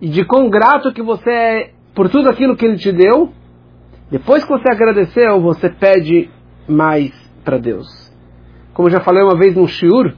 E 0.00 0.08
de 0.08 0.24
quão 0.24 0.50
grato 0.50 0.92
que 0.92 1.02
você 1.02 1.30
é 1.30 1.70
por 1.94 2.10
tudo 2.10 2.28
aquilo 2.28 2.56
que 2.56 2.66
Ele 2.66 2.76
te 2.76 2.92
deu. 2.92 3.32
Depois 4.10 4.44
que 4.44 4.50
você 4.50 4.70
agradeceu, 4.70 5.40
você 5.40 5.70
pede 5.70 6.30
mais 6.68 7.25
para 7.46 7.58
Deus. 7.58 7.86
Como 8.74 8.90
já 8.90 9.00
falei 9.00 9.22
uma 9.22 9.38
vez 9.38 9.56
no 9.56 9.66
Shiur, 9.68 10.12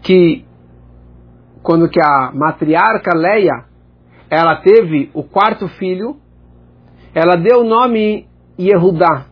que 0.00 0.46
quando 1.62 1.90
que 1.90 2.00
a 2.00 2.30
matriarca 2.32 3.14
Leia, 3.14 3.64
ela 4.30 4.56
teve 4.62 5.10
o 5.12 5.24
quarto 5.24 5.68
filho, 5.68 6.16
ela 7.12 7.36
deu 7.36 7.60
o 7.60 7.64
nome 7.64 8.28
Yehudá. 8.58 9.26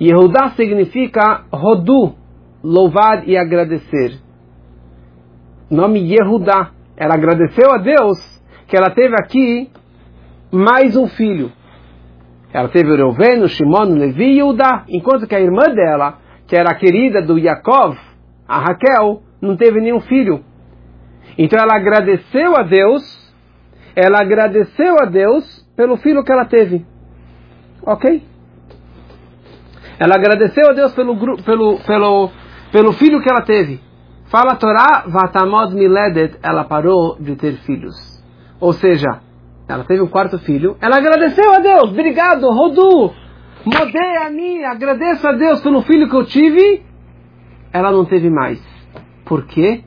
Yehudá 0.00 0.50
significa 0.50 1.44
Rodu, 1.52 2.14
louvar 2.62 3.28
e 3.28 3.36
agradecer. 3.36 4.18
Nome 5.68 6.00
Yehudá. 6.00 6.70
Ela 6.96 7.14
agradeceu 7.14 7.72
a 7.72 7.78
Deus 7.78 8.18
que 8.68 8.76
ela 8.76 8.90
teve 8.90 9.14
aqui 9.16 9.70
mais 10.52 10.96
um 10.96 11.08
filho. 11.08 11.50
Ela 12.52 12.68
teve 12.68 12.90
o 12.90 12.96
Reuven, 12.96 13.42
o 13.42 13.48
Shimon, 13.48 13.92
o 13.92 13.98
Levi 13.98 14.36
e 14.36 14.42
o 14.42 14.48
Udá, 14.48 14.84
enquanto 14.88 15.26
que 15.26 15.34
a 15.34 15.40
irmã 15.40 15.64
dela, 15.74 16.18
que 16.46 16.54
era 16.54 16.70
a 16.70 16.74
querida 16.74 17.22
do 17.22 17.38
Yaakov, 17.38 17.96
a 18.46 18.58
Raquel, 18.58 19.22
não 19.40 19.56
teve 19.56 19.80
nenhum 19.80 20.00
filho. 20.00 20.44
Então 21.38 21.58
ela 21.58 21.76
agradeceu 21.76 22.54
a 22.56 22.62
Deus, 22.62 23.02
ela 23.96 24.20
agradeceu 24.20 24.96
a 25.00 25.06
Deus 25.06 25.66
pelo 25.74 25.96
filho 25.96 26.22
que 26.22 26.32
ela 26.32 26.44
teve. 26.44 26.84
Ok? 27.84 28.22
Ela 29.98 30.16
agradeceu 30.16 30.68
a 30.68 30.72
Deus 30.72 30.92
pelo, 30.94 31.16
pelo, 31.42 31.78
pelo, 31.78 32.30
pelo 32.70 32.92
filho 32.92 33.20
que 33.22 33.30
ela 33.30 33.42
teve. 33.42 33.80
Fala 34.26 34.52
a 34.52 34.56
Torá, 34.56 35.04
Vatamod 35.06 35.74
Miledet, 35.74 36.38
ela 36.42 36.64
parou 36.64 37.16
de 37.18 37.36
ter 37.36 37.52
filhos. 37.58 38.22
Ou 38.60 38.72
seja, 38.72 39.20
ela 39.72 39.84
teve 39.84 40.02
um 40.02 40.06
quarto 40.08 40.38
filho, 40.38 40.76
ela 40.80 40.98
agradeceu 40.98 41.50
a 41.54 41.58
Deus, 41.58 41.90
obrigado, 41.90 42.46
Rodu, 42.50 43.10
modei 43.64 44.16
a 44.18 44.28
mim, 44.28 44.62
agradeço 44.64 45.26
a 45.26 45.32
Deus 45.32 45.62
pelo 45.62 45.80
filho 45.80 46.10
que 46.10 46.16
eu 46.16 46.26
tive. 46.26 46.82
Ela 47.72 47.90
não 47.90 48.04
teve 48.04 48.28
mais. 48.28 48.62
Por 49.24 49.46
quê? 49.46 49.82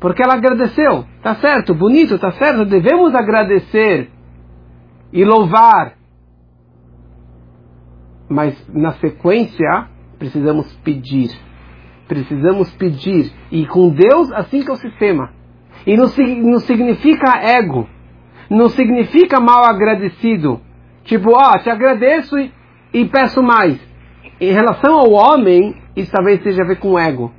Porque 0.00 0.22
ela 0.22 0.34
agradeceu. 0.34 1.04
Tá 1.22 1.34
certo, 1.34 1.74
bonito, 1.74 2.18
tá 2.18 2.30
certo, 2.32 2.64
devemos 2.64 3.14
agradecer 3.14 4.10
e 5.12 5.24
louvar. 5.26 5.92
Mas 8.30 8.56
na 8.72 8.92
sequência, 8.92 9.88
precisamos 10.18 10.72
pedir. 10.78 11.30
Precisamos 12.06 12.70
pedir. 12.76 13.30
E 13.50 13.66
com 13.66 13.90
Deus, 13.90 14.32
assim 14.32 14.62
que 14.62 14.70
é 14.70 14.72
o 14.72 14.76
sistema. 14.76 15.32
E 15.86 15.98
não, 15.98 16.06
não 16.44 16.58
significa 16.60 17.38
ego 17.42 17.86
não 18.48 18.68
significa 18.68 19.40
mal 19.40 19.64
agradecido. 19.64 20.60
Tipo, 21.04 21.30
ó, 21.32 21.52
oh, 21.54 21.58
te 21.58 21.70
agradeço 21.70 22.38
e, 22.38 22.52
e, 22.92 23.04
peço 23.06 23.42
mais. 23.42 23.78
Em 24.40 24.52
relação 24.52 24.98
ao 24.98 25.10
homem, 25.12 25.74
isso 25.96 26.12
talvez 26.12 26.42
seja 26.42 26.62
a 26.62 26.66
ver 26.66 26.78
com 26.78 26.98
ego. 26.98 27.32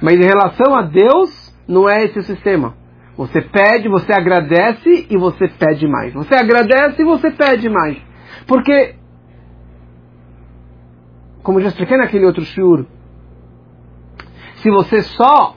Mas 0.00 0.14
em 0.14 0.24
relação 0.24 0.74
a 0.74 0.82
Deus, 0.82 1.54
não 1.66 1.88
é 1.88 2.04
esse 2.04 2.18
o 2.18 2.22
sistema. 2.22 2.74
Você 3.16 3.40
pede, 3.40 3.88
você 3.88 4.12
agradece 4.12 5.06
e 5.08 5.16
você 5.16 5.48
pede 5.48 5.86
mais. 5.86 6.12
Você 6.14 6.34
agradece 6.34 7.02
e 7.02 7.04
você 7.04 7.30
pede 7.30 7.68
mais. 7.68 7.98
Porque, 8.46 8.94
como 11.42 11.60
já 11.60 11.68
expliquei 11.68 11.96
naquele 11.96 12.24
outro 12.24 12.44
shur, 12.44 12.86
se 14.56 14.70
você 14.70 15.02
só 15.02 15.56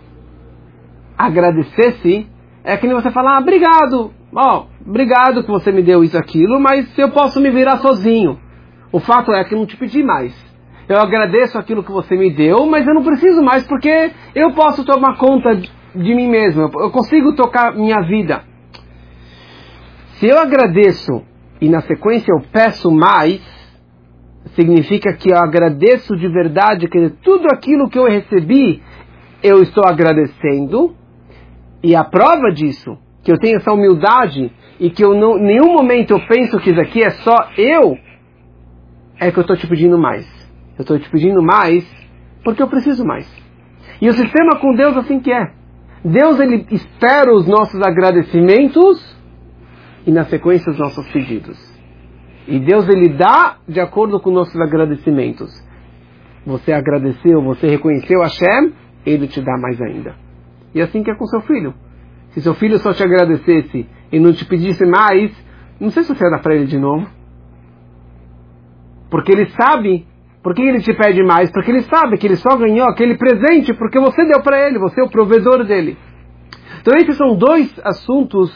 agradecesse, 1.18 2.28
é 2.64 2.78
que 2.78 2.88
nem 2.88 2.96
você 2.96 3.12
falar, 3.12 3.38
ah, 3.38 3.40
obrigado, 3.40 4.12
ó, 4.34 4.66
obrigado 4.86 5.44
que 5.44 5.52
você 5.52 5.72
me 5.72 5.82
deu 5.82 6.04
isso, 6.04 6.18
aquilo, 6.18 6.60
mas 6.60 6.98
eu 6.98 7.12
posso 7.12 7.40
me 7.42 7.50
virar 7.50 7.78
sozinho. 7.78 8.40
O 8.92 9.00
fato 9.00 9.32
é 9.32 9.44
que 9.44 9.54
eu 9.54 9.60
não 9.60 9.66
te 9.66 9.76
pedi 9.76 10.04
mais. 10.04 10.34
Eu 10.88 10.98
agradeço 11.00 11.58
aquilo 11.58 11.84
que 11.84 11.92
você 11.92 12.16
me 12.16 12.32
deu, 12.32 12.66
mas 12.68 12.86
eu 12.86 12.94
não 12.94 13.04
preciso 13.04 13.42
mais 13.42 13.66
porque 13.66 14.12
eu 14.36 14.54
posso 14.54 14.86
tomar 14.86 15.18
conta 15.18 15.56
de 15.56 16.16
mim 16.16 16.30
mesmo. 16.30 16.62
Eu 16.62 16.92
consigo 16.92 17.36
tocar 17.36 17.76
minha 17.76 18.02
vida. 18.02 18.44
Se 20.20 20.28
eu 20.28 20.38
agradeço 20.38 21.24
e 21.60 21.68
na 21.68 21.82
sequência 21.82 22.32
eu 22.32 22.42
peço 22.52 22.92
mais, 22.92 23.42
significa 24.54 25.12
que 25.14 25.32
eu 25.32 25.38
agradeço 25.38 26.16
de 26.16 26.28
verdade 26.28 26.88
que 26.88 27.10
tudo 27.24 27.48
aquilo 27.48 27.90
que 27.90 27.98
eu 27.98 28.06
recebi, 28.06 28.82
eu 29.42 29.62
estou 29.62 29.84
agradecendo. 29.86 30.96
E 31.84 31.96
a 31.96 32.04
prova 32.04 32.52
disso 32.52 32.98
que 33.26 33.32
eu 33.32 33.40
tenho 33.40 33.58
essa 33.58 33.74
humildade 33.74 34.52
e 34.80 34.92
que 34.92 35.04
eu 35.04 35.16
não, 35.16 35.40
nenhum 35.40 35.74
momento 35.74 36.12
eu 36.12 36.28
penso 36.28 36.60
que 36.60 36.70
isso 36.70 36.80
aqui 36.80 37.04
é 37.04 37.10
só 37.10 37.50
eu, 37.58 37.98
é 39.20 39.32
que 39.32 39.40
eu 39.40 39.42
estou 39.42 39.58
te 39.58 39.66
pedindo 39.66 39.98
mais. 39.98 40.26
Eu 40.78 40.84
estou 40.84 41.00
te 41.00 41.10
pedindo 41.10 41.42
mais 41.42 41.84
porque 42.44 42.62
eu 42.62 42.68
preciso 42.68 43.04
mais. 43.04 43.28
E 44.00 44.08
o 44.08 44.14
sistema 44.14 44.60
com 44.60 44.76
Deus 44.76 44.96
assim 44.98 45.20
que 45.20 45.32
é. 45.32 45.52
Deus 46.04 46.40
ele 46.40 46.68
espera 46.70 47.34
os 47.34 47.48
nossos 47.48 47.82
agradecimentos 47.82 49.18
e 50.06 50.12
na 50.12 50.26
sequência 50.26 50.72
os 50.72 50.78
nossos 50.78 51.08
pedidos. 51.12 51.58
E 52.48 52.60
Deus 52.60 52.88
ele 52.88 53.10
dá 53.10 53.58
de 53.68 53.80
acordo 53.80 54.20
com 54.20 54.30
nossos 54.30 54.60
agradecimentos. 54.62 55.52
Você 56.46 56.72
agradeceu, 56.72 57.42
você 57.42 57.66
reconheceu 57.66 58.22
Hashem, 58.22 58.72
ele 59.04 59.28
te 59.28 59.42
dá 59.42 59.58
mais 59.58 59.82
ainda. 59.82 60.14
E 60.76 60.82
assim 60.82 61.02
que 61.02 61.10
é 61.10 61.16
com 61.16 61.26
seu 61.26 61.42
filho. 61.42 61.74
Se 62.36 62.42
seu 62.42 62.54
filho 62.54 62.78
só 62.80 62.94
te 62.94 63.02
agradecesse 63.02 63.88
e 64.12 64.20
não 64.20 64.34
te 64.34 64.44
pedisse 64.44 64.86
mais, 64.86 65.32
não 65.80 65.90
sei 65.90 66.04
se 66.04 66.14
você 66.14 66.30
dar 66.30 66.40
para 66.40 66.54
ele 66.54 66.66
de 66.66 66.78
novo. 66.78 67.08
Porque 69.10 69.32
ele 69.32 69.46
sabe, 69.52 70.06
por 70.44 70.54
que 70.54 70.62
ele 70.62 70.82
te 70.82 70.94
pede 70.94 71.24
mais? 71.24 71.50
Porque 71.50 71.72
ele 71.72 71.84
sabe 71.84 72.18
que 72.18 72.28
ele 72.28 72.36
só 72.36 72.58
ganhou 72.58 72.90
aquele 72.90 73.16
presente 73.16 73.74
porque 73.74 73.98
você 73.98 74.26
deu 74.26 74.42
para 74.44 74.68
ele, 74.68 74.78
você 74.78 75.00
é 75.00 75.04
o 75.06 75.10
provedor 75.10 75.64
dele. 75.64 75.98
Então 76.82 76.94
esses 76.98 77.16
são 77.16 77.38
dois 77.38 77.74
assuntos 77.86 78.54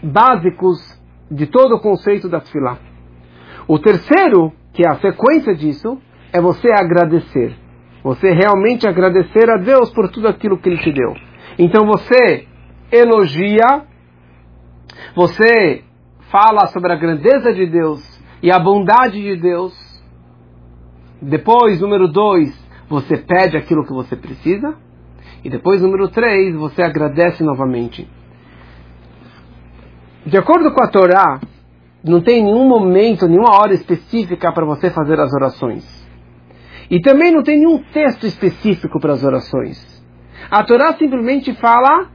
básicos 0.00 0.78
de 1.28 1.48
todo 1.48 1.74
o 1.74 1.80
conceito 1.80 2.28
da 2.28 2.40
Tfilá. 2.40 2.78
O 3.66 3.80
terceiro, 3.80 4.52
que 4.72 4.86
é 4.86 4.88
a 4.88 5.00
sequência 5.00 5.52
disso, 5.52 6.00
é 6.32 6.40
você 6.40 6.70
agradecer. 6.70 7.56
Você 8.04 8.30
realmente 8.30 8.86
agradecer 8.86 9.50
a 9.50 9.56
Deus 9.56 9.90
por 9.90 10.08
tudo 10.10 10.28
aquilo 10.28 10.58
que 10.58 10.68
Ele 10.68 10.78
te 10.78 10.92
deu. 10.92 11.12
Então 11.58 11.84
você 11.84 12.46
elogia, 12.90 13.84
você 15.14 15.84
fala 16.30 16.66
sobre 16.68 16.92
a 16.92 16.96
grandeza 16.96 17.52
de 17.52 17.66
Deus 17.66 18.00
e 18.42 18.50
a 18.50 18.58
bondade 18.58 19.20
de 19.20 19.36
Deus. 19.36 19.74
Depois, 21.20 21.80
número 21.80 22.08
dois, 22.08 22.56
você 22.88 23.16
pede 23.16 23.56
aquilo 23.56 23.84
que 23.84 23.92
você 23.92 24.16
precisa. 24.16 24.74
E 25.42 25.50
depois, 25.50 25.82
número 25.82 26.08
três, 26.08 26.54
você 26.54 26.82
agradece 26.82 27.42
novamente. 27.42 28.08
De 30.26 30.36
acordo 30.36 30.72
com 30.72 30.82
a 30.82 30.88
Torá, 30.88 31.40
não 32.04 32.20
tem 32.20 32.44
nenhum 32.44 32.68
momento, 32.68 33.26
nenhuma 33.26 33.56
hora 33.56 33.72
específica 33.72 34.52
para 34.52 34.64
você 34.64 34.90
fazer 34.90 35.18
as 35.18 35.32
orações. 35.32 36.06
E 36.90 37.00
também 37.00 37.32
não 37.32 37.42
tem 37.42 37.58
nenhum 37.58 37.78
texto 37.92 38.26
específico 38.26 38.98
para 38.98 39.12
as 39.12 39.22
orações. 39.22 40.04
A 40.50 40.64
Torá 40.64 40.94
simplesmente 40.94 41.54
fala 41.54 42.08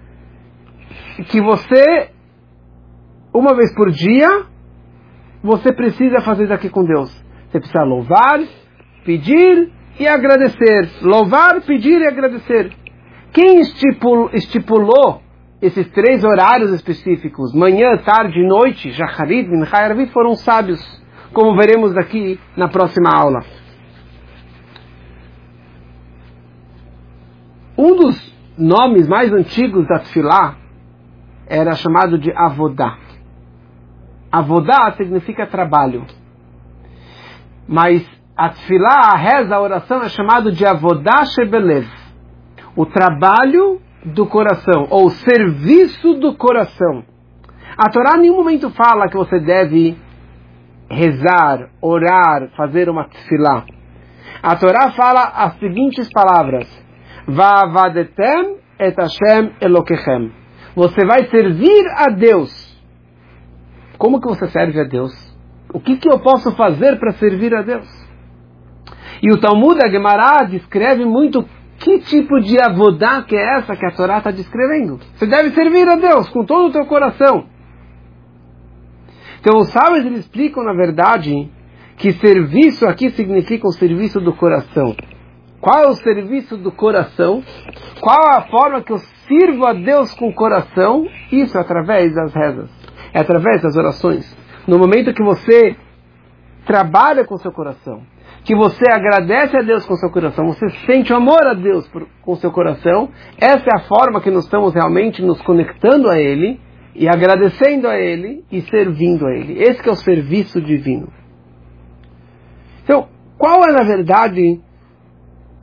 que 1.29 1.41
você, 1.41 2.09
uma 3.33 3.55
vez 3.55 3.73
por 3.75 3.91
dia, 3.91 4.45
você 5.43 5.71
precisa 5.73 6.21
fazer 6.21 6.45
isso 6.45 6.53
aqui 6.53 6.69
com 6.69 6.83
Deus. 6.83 7.11
Você 7.49 7.59
precisa 7.59 7.83
louvar, 7.83 8.39
pedir 9.05 9.71
e 9.99 10.07
agradecer. 10.07 10.89
Louvar, 11.01 11.61
pedir 11.61 12.01
e 12.01 12.07
agradecer. 12.07 12.71
Quem 13.31 13.59
estipulou, 13.59 14.29
estipulou 14.33 15.21
esses 15.61 15.87
três 15.91 16.23
horários 16.23 16.71
específicos, 16.71 17.53
manhã, 17.53 17.97
tarde 17.97 18.39
e 18.39 18.47
noite, 18.47 18.89
Minchai 18.89 19.81
e 19.81 19.91
Arvit, 19.91 20.11
foram 20.11 20.35
sábios, 20.35 20.81
como 21.31 21.55
veremos 21.55 21.95
aqui 21.95 22.39
na 22.57 22.67
próxima 22.67 23.09
aula. 23.09 23.43
Um 27.77 27.95
dos 27.95 28.33
nomes 28.57 29.07
mais 29.07 29.31
antigos 29.31 29.87
da 29.87 29.99
Tfilá 29.99 30.62
era 31.53 31.75
chamado 31.75 32.17
de 32.17 32.31
Avodá. 32.35 32.97
Avodá 34.31 34.91
significa 34.97 35.45
trabalho. 35.45 36.03
Mas 37.67 38.03
a 38.35 38.49
Tfilá, 38.49 39.11
a 39.13 39.17
reza, 39.17 39.55
a 39.55 39.61
oração 39.61 40.01
é 40.01 40.09
chamado 40.09 40.51
de 40.51 40.65
Avodá 40.65 41.23
Shebelev. 41.25 41.87
O 42.75 42.87
trabalho 42.87 43.79
do 44.03 44.25
coração, 44.25 44.87
ou 44.89 45.11
serviço 45.11 46.15
do 46.15 46.35
coração. 46.35 47.03
A 47.77 47.89
Torá 47.91 48.17
em 48.17 48.21
nenhum 48.21 48.37
momento 48.37 48.71
fala 48.71 49.07
que 49.07 49.15
você 49.15 49.39
deve 49.39 49.95
rezar, 50.89 51.69
orar, 51.79 52.49
fazer 52.57 52.89
uma 52.89 53.07
tefilá. 53.07 53.63
A 54.41 54.55
Torá 54.55 54.91
fala 54.91 55.21
as 55.21 55.59
seguintes 55.59 56.09
palavras: 56.11 56.67
Va'avadetem 57.27 58.57
et 58.79 58.95
Hashem 58.97 59.53
Elokechem. 59.61 60.42
Você 60.75 61.05
vai 61.05 61.25
servir 61.29 61.85
a 61.95 62.07
Deus. 62.07 62.73
Como 63.97 64.19
que 64.19 64.27
você 64.27 64.47
serve 64.47 64.79
a 64.79 64.83
Deus? 64.83 65.11
O 65.73 65.79
que, 65.79 65.97
que 65.97 66.09
eu 66.09 66.19
posso 66.19 66.55
fazer 66.55 66.99
para 66.99 67.13
servir 67.13 67.53
a 67.53 67.61
Deus? 67.61 67.87
E 69.21 69.31
o 69.31 69.39
Talmud, 69.39 69.79
a 69.83 69.89
Gemara, 69.89 70.43
descreve 70.43 71.05
muito 71.05 71.45
que 71.79 71.99
tipo 71.99 72.39
de 72.39 72.59
avodá 72.59 73.23
que 73.23 73.35
é 73.35 73.57
essa 73.57 73.75
que 73.75 73.85
a 73.85 73.91
Torá 73.91 74.17
está 74.17 74.31
descrevendo? 74.31 74.99
Você 75.15 75.25
deve 75.25 75.51
servir 75.51 75.87
a 75.87 75.95
Deus 75.95 76.29
com 76.29 76.45
todo 76.45 76.67
o 76.67 76.71
teu 76.71 76.85
coração. 76.85 77.45
Então 79.39 79.59
os 79.59 79.69
sábios 79.69 80.05
eles 80.05 80.19
explicam, 80.19 80.63
na 80.63 80.73
verdade, 80.73 81.51
que 81.97 82.13
serviço 82.13 82.87
aqui 82.87 83.09
significa 83.09 83.67
o 83.67 83.73
serviço 83.73 84.19
do 84.21 84.33
coração. 84.33 84.95
Qual 85.59 85.83
é 85.83 85.87
o 85.87 85.95
serviço 85.95 86.57
do 86.57 86.71
coração? 86.71 87.43
Qual 88.01 88.33
é 88.33 88.37
a 88.37 88.41
forma 88.43 88.81
que 88.81 88.91
eu 88.91 88.97
sirvo 89.33 89.65
a 89.65 89.73
Deus 89.73 90.13
com 90.13 90.29
o 90.29 90.33
coração? 90.33 91.07
Isso 91.31 91.57
é 91.57 91.61
através 91.61 92.13
das 92.13 92.33
rezas, 92.33 92.69
é 93.13 93.19
através 93.19 93.61
das 93.61 93.75
orações. 93.75 94.37
No 94.67 94.77
momento 94.77 95.13
que 95.13 95.23
você 95.23 95.75
trabalha 96.65 97.25
com 97.25 97.35
o 97.35 97.39
seu 97.39 97.51
coração, 97.51 98.01
que 98.43 98.55
você 98.55 98.85
agradece 98.89 99.57
a 99.57 99.61
Deus 99.61 99.85
com 99.85 99.95
seu 99.95 100.09
coração, 100.09 100.47
você 100.47 100.69
sente 100.85 101.13
amor 101.13 101.45
a 101.47 101.53
Deus 101.53 101.87
por, 101.87 102.07
com 102.21 102.35
seu 102.35 102.51
coração, 102.51 103.09
essa 103.39 103.69
é 103.69 103.75
a 103.75 103.83
forma 103.87 104.21
que 104.21 104.31
nós 104.31 104.43
estamos 104.43 104.73
realmente 104.73 105.21
nos 105.21 105.41
conectando 105.41 106.09
a 106.09 106.19
Ele 106.19 106.59
e 106.95 107.07
agradecendo 107.07 107.87
a 107.87 107.97
Ele 107.97 108.43
e 108.51 108.61
servindo 108.61 109.25
a 109.25 109.33
Ele. 109.33 109.61
Esse 109.61 109.87
é 109.87 109.91
o 109.91 109.95
serviço 109.95 110.61
divino. 110.61 111.11
Então, 112.83 113.07
qual 113.37 113.63
é 113.63 113.71
na 113.71 113.83
verdade 113.83 114.61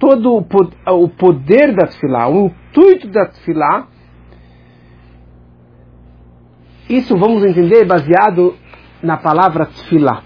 todo 0.00 0.44
o 0.86 1.08
poder 1.08 1.76
da 1.76 1.86
Tfilá, 1.86 2.28
o 2.28 2.46
intuito 2.46 3.06
da 3.08 3.26
Tfilá? 3.26 3.86
Isso 6.88 7.16
vamos 7.16 7.44
entender 7.44 7.84
baseado 7.84 8.56
na 9.00 9.16
palavra 9.16 9.66
Tfilá. 9.66 10.22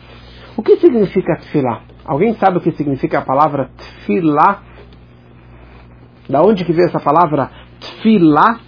O 0.56 0.62
que 0.62 0.76
significa 0.76 1.36
Tfilá? 1.36 1.82
Alguém 2.04 2.34
sabe 2.34 2.58
o 2.58 2.60
que 2.60 2.70
significa 2.72 3.18
a 3.18 3.22
palavra 3.22 3.70
tfilá? 3.76 4.62
Da 6.28 6.42
onde 6.42 6.64
que 6.64 6.72
veio 6.72 6.86
essa 6.86 7.00
palavra 7.00 7.50
tfilá? 7.80 8.60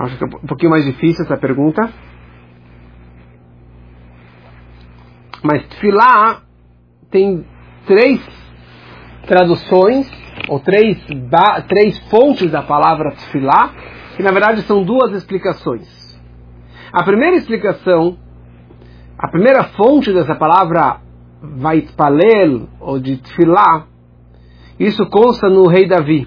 Acho 0.00 0.16
que 0.16 0.24
é 0.24 0.26
um 0.26 0.46
pouquinho 0.46 0.70
mais 0.70 0.84
difícil 0.86 1.24
essa 1.24 1.36
pergunta. 1.36 1.90
Mas 5.42 5.66
tfilá 5.68 6.40
tem 7.10 7.44
três 7.86 8.20
traduções 9.26 10.10
ou 10.48 10.58
três, 10.58 10.98
três 11.68 11.98
fontes 12.08 12.50
da 12.50 12.62
palavra 12.62 13.10
tefilá, 13.10 13.74
que 14.16 14.22
na 14.22 14.32
verdade 14.32 14.62
são 14.62 14.82
duas 14.82 15.12
explicações. 15.12 16.18
A 16.92 17.04
primeira 17.04 17.36
explicação, 17.36 18.16
a 19.18 19.28
primeira 19.28 19.64
fonte 19.64 20.12
dessa 20.14 20.34
palavra 20.34 21.00
vaitpalel, 21.42 22.68
ou 22.80 22.98
de 22.98 23.18
tefilá, 23.18 23.86
isso 24.78 25.04
consta 25.10 25.48
no 25.50 25.68
rei 25.68 25.86
Davi. 25.86 26.26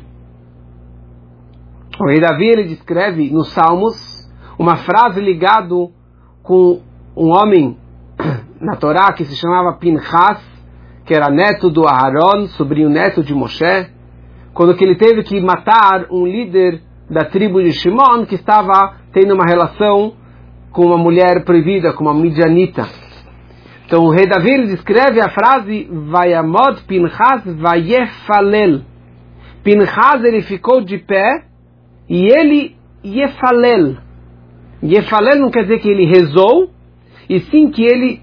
O 2.00 2.08
rei 2.08 2.20
Davi 2.20 2.48
ele 2.48 2.64
descreve 2.64 3.30
nos 3.30 3.52
Salmos 3.54 4.28
uma 4.58 4.78
frase 4.78 5.22
ligado 5.22 5.92
com 6.42 6.82
um 7.16 7.30
homem 7.30 7.78
na 8.60 8.76
Torá 8.76 9.14
que 9.14 9.24
se 9.24 9.36
chamava 9.36 9.78
Pinchas, 9.78 10.42
que 11.06 11.14
era 11.14 11.30
neto 11.30 11.70
do 11.70 11.88
Aharon, 11.88 12.48
sobrinho 12.48 12.90
neto 12.90 13.24
de 13.24 13.36
Moshe, 13.36 13.92
quando 14.56 14.76
que 14.76 14.84
ele 14.84 14.96
teve 14.96 15.22
que 15.22 15.40
matar 15.40 16.08
um 16.10 16.26
líder 16.26 16.82
da 17.08 17.26
tribo 17.26 17.62
de 17.62 17.72
Shimon 17.72 18.26
que 18.26 18.36
estava 18.36 18.96
tendo 19.12 19.36
uma 19.36 19.46
relação 19.46 20.14
com 20.72 20.88
uma 20.88 20.98
mulher 20.98 21.46
proibida, 21.46 21.94
com 21.94 22.06
uma 22.06 22.14
midianita. 22.16 22.88
Então 23.86 24.06
o 24.06 24.10
rei 24.10 24.26
Davi 24.26 24.66
descreve 24.66 25.22
a 25.22 25.30
frase 25.30 25.88
Vayamod 25.92 26.82
Pinchas 26.88 27.44
Vayefalel. 27.46 28.82
Pinchas 29.64 30.24
ele 30.24 30.42
ficou 30.42 30.84
de 30.84 30.98
pé 30.98 31.53
e 32.10 32.28
ele 32.28 32.76
Yefalel. 33.06 33.98
Yefalel 34.84 35.40
não 35.40 35.50
quer 35.50 35.64
dizer 35.64 35.80
que 35.80 35.90
ele 35.90 36.06
rezou, 36.06 36.70
e 37.30 37.40
sim 37.40 37.70
que 37.70 37.84
ele 37.84 38.22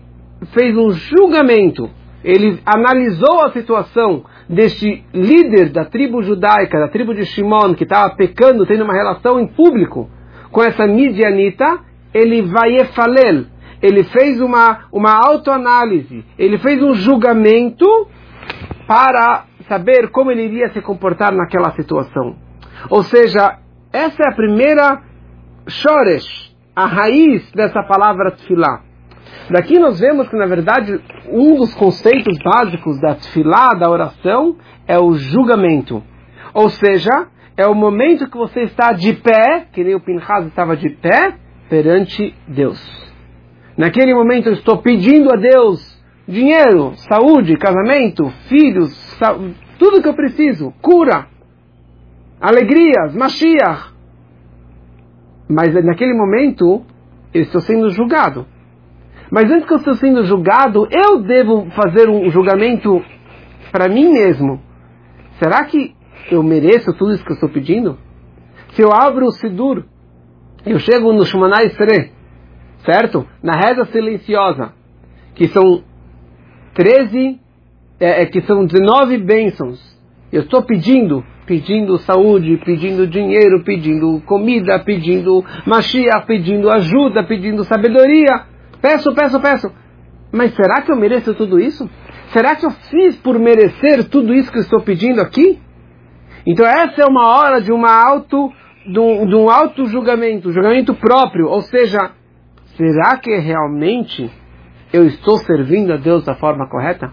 fez 0.53 0.77
um 0.77 0.91
julgamento. 0.91 1.89
Ele 2.23 2.61
analisou 2.67 3.43
a 3.43 3.53
situação 3.53 4.25
deste 4.49 5.05
líder 5.13 5.71
da 5.71 5.85
tribo 5.85 6.23
judaica, 6.23 6.79
da 6.79 6.89
tribo 6.89 7.15
de 7.15 7.25
Shimon, 7.25 7.75
que 7.75 7.85
estava 7.85 8.15
pecando, 8.15 8.67
tendo 8.67 8.85
uma 8.85 8.93
relação 8.93 9.41
em 9.41 9.47
público 9.47 10.11
com 10.51 10.63
essa 10.63 10.87
midianita, 10.87 11.79
ele 12.13 12.43
vai 12.43 12.85
falel. 12.87 13.45
Ele 13.81 14.03
fez 14.05 14.41
uma, 14.41 14.81
uma 14.93 15.13
autoanálise, 15.27 16.25
ele 16.39 16.59
fez 16.59 16.83
um 16.83 16.93
julgamento 16.93 17.87
para 18.87 19.45
saber 19.67 20.11
como 20.11 20.31
ele 20.31 20.45
iria 20.45 20.69
se 20.71 20.83
comportar 20.83 21.33
naquela 21.33 21.71
situação. 21.73 22.37
Ou 22.91 23.03
seja, 23.03 23.59
essa 23.93 24.23
é 24.23 24.29
a 24.29 24.35
primeira 24.35 25.03
shoresh, 25.69 26.55
a 26.75 26.87
raiz 26.87 27.51
dessa 27.53 27.83
palavra 27.83 28.31
tefillah. 28.31 28.83
Daqui 29.51 29.79
nós 29.79 29.99
vemos 29.99 30.29
que, 30.29 30.37
na 30.37 30.47
verdade, 30.47 31.01
um 31.29 31.57
dos 31.57 31.75
conceitos 31.75 32.39
básicos 32.39 33.01
da 33.01 33.17
tefilá, 33.17 33.71
da 33.71 33.91
oração, 33.91 34.57
é 34.87 34.99
o 34.99 35.15
julgamento. 35.15 36.03
Ou 36.55 36.69
seja, 36.69 37.27
é 37.57 37.67
o 37.67 37.75
momento 37.75 38.31
que 38.31 38.39
você 38.39 38.63
está 38.63 38.93
de 38.93 39.13
pé, 39.15 39.67
que 39.73 39.83
nem 39.83 39.95
o 39.95 40.01
Pinchas 40.01 40.47
estava 40.47 40.77
de 40.77 40.91
pé, 40.91 41.35
perante 41.69 42.35
Deus. 42.47 42.81
Naquele 43.77 44.15
momento 44.15 44.49
eu 44.49 44.53
estou 44.53 44.79
pedindo 44.79 45.33
a 45.33 45.37
Deus 45.37 45.99
dinheiro, 46.29 46.93
saúde, 46.97 47.57
casamento, 47.57 48.29
filhos, 48.49 49.19
tudo 49.79 50.01
que 50.01 50.09
eu 50.09 50.15
preciso, 50.15 50.73
cura, 50.81 51.27
alegrias, 52.41 53.15
Mashiach. 53.15 53.93
Mas 55.49 55.75
naquele 55.85 56.15
momento 56.15 56.85
eu 57.35 57.43
estou 57.43 57.61
sendo 57.61 57.91
julgado. 57.91 58.47
Mas 59.31 59.51
antes 59.51 59.67
que 59.67 59.73
eu 59.73 59.79
estou 59.79 59.95
sendo 59.95 60.25
julgado, 60.25 60.89
eu 60.91 61.23
devo 61.23 61.71
fazer 61.71 62.09
um 62.09 62.31
julgamento 62.31 63.03
para 63.71 63.89
mim 63.89 64.13
mesmo. 64.13 64.61
Será 65.39 65.65
que 65.65 65.95
eu 66.31 66.43
mereço 66.43 66.93
tudo 66.95 67.13
isso 67.13 67.25
que 67.25 67.31
eu 67.31 67.35
estou 67.35 67.49
pedindo? 67.49 67.97
Se 68.73 68.83
eu 68.83 68.91
abro 68.93 69.27
o 69.27 69.33
Sidur, 69.33 69.85
eu 70.67 70.79
chego 70.79 71.13
no 71.13 71.25
Shumanai 71.25 71.71
Sre, 71.71 72.13
certo? 72.85 73.27
Na 73.43 73.55
reza 73.55 73.85
silenciosa, 73.87 74.73
que 75.35 75.49
são 75.49 75.83
13 76.75 77.41
é, 77.99 78.23
é, 78.23 78.27
que 78.27 78.41
são 78.43 78.65
19 78.65 79.19
bênçãos. 79.19 80.00
Eu 80.33 80.43
estou 80.43 80.63
pedindo, 80.63 81.25
pedindo 81.45 81.99
saúde, 81.99 82.57
pedindo 82.65 83.07
dinheiro, 83.07 83.65
pedindo 83.65 84.21
comida, 84.27 84.79
pedindo 84.79 85.45
Mashiach, 85.67 86.27
pedindo 86.27 86.71
ajuda, 86.71 87.25
pedindo 87.25 87.65
sabedoria. 87.65 88.43
Peço, 88.81 89.13
peço, 89.15 89.41
peço. 89.41 89.73
Mas 90.33 90.55
será 90.55 90.83
que 90.83 90.93
eu 90.93 90.97
mereço 90.97 91.35
tudo 91.35 91.59
isso? 91.59 91.91
Será 92.33 92.55
que 92.55 92.65
eu 92.65 92.71
fiz 92.71 93.17
por 93.17 93.39
merecer 93.39 94.09
tudo 94.09 94.33
isso 94.33 94.53
que 94.53 94.59
eu 94.59 94.63
estou 94.63 94.81
pedindo 94.81 95.21
aqui? 95.21 95.59
Então 96.47 96.65
essa 96.65 97.03
é 97.03 97.07
uma 97.07 97.27
hora 97.37 97.61
de 97.61 97.73
uma 97.73 97.91
auto 97.91 98.53
de 98.87 98.99
um, 98.99 99.27
de 99.27 99.35
um 99.35 99.51
auto 99.51 99.87
julgamento, 99.87 100.53
julgamento 100.53 100.95
próprio, 100.95 101.49
ou 101.49 101.61
seja, 101.63 102.13
será 102.77 103.19
que 103.19 103.37
realmente 103.37 104.31
eu 104.93 105.05
estou 105.07 105.39
servindo 105.39 105.93
a 105.93 105.97
Deus 105.97 106.25
da 106.25 106.35
forma 106.35 106.69
correta? 106.69 107.13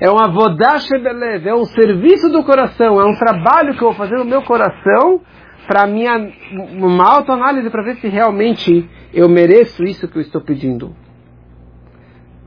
É 0.00 0.10
um 0.10 0.18
avodash 0.18 0.88
belev, 0.88 1.46
é 1.46 1.54
um 1.54 1.66
serviço 1.66 2.30
do 2.30 2.42
coração, 2.42 2.98
é 2.98 3.04
um 3.04 3.18
trabalho 3.18 3.74
que 3.74 3.82
eu 3.82 3.88
vou 3.88 3.94
fazer 3.94 4.16
no 4.16 4.24
meu 4.24 4.42
coração 4.42 5.20
para 5.66 5.86
minha 5.86 6.32
uma 6.72 7.04
autoanálise 7.04 7.68
para 7.68 7.82
ver 7.82 7.96
se 7.96 8.08
realmente 8.08 8.88
eu 9.12 9.28
mereço 9.28 9.84
isso 9.84 10.08
que 10.08 10.16
eu 10.16 10.22
estou 10.22 10.40
pedindo. 10.40 10.96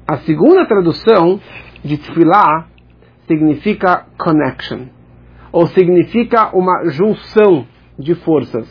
A 0.07 0.17
segunda 0.17 0.65
tradução 0.65 1.39
de 1.83 1.97
tefillah 1.97 2.67
significa 3.27 4.07
connection, 4.17 4.87
ou 5.51 5.67
significa 5.67 6.49
uma 6.55 6.89
junção 6.89 7.67
de 7.97 8.15
forças. 8.15 8.67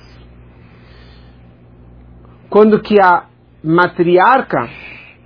Quando 2.50 2.82
que 2.82 3.00
a 3.00 3.26
matriarca 3.62 4.68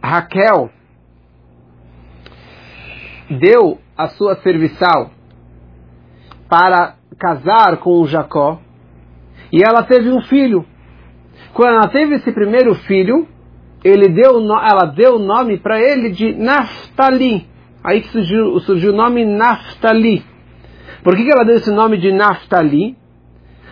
Raquel 0.02 0.70
deu 3.30 3.78
a 3.96 4.08
sua 4.08 4.36
serviçal 4.36 5.10
para 6.48 6.96
casar 7.18 7.78
com 7.78 8.06
Jacó, 8.06 8.60
e 9.52 9.62
ela 9.62 9.82
teve 9.82 10.10
um 10.10 10.20
filho. 10.22 10.64
Quando 11.52 11.74
ela 11.74 11.88
teve 11.88 12.16
esse 12.16 12.32
primeiro 12.32 12.74
filho, 12.74 13.26
ele 13.82 14.08
deu, 14.08 14.38
ela 14.60 14.86
deu 14.86 15.14
o 15.14 15.18
nome 15.18 15.58
para 15.58 15.80
ele 15.80 16.10
de 16.10 16.34
Naftali. 16.34 17.46
Aí 17.82 18.00
que 18.00 18.08
surgiu, 18.08 18.58
surgiu 18.60 18.92
o 18.92 18.96
nome 18.96 19.24
Naftali. 19.24 20.24
Por 21.02 21.14
que, 21.14 21.24
que 21.24 21.30
ela 21.30 21.44
deu 21.44 21.56
esse 21.56 21.72
nome 21.72 21.98
de 21.98 22.12
Naftali? 22.12 22.96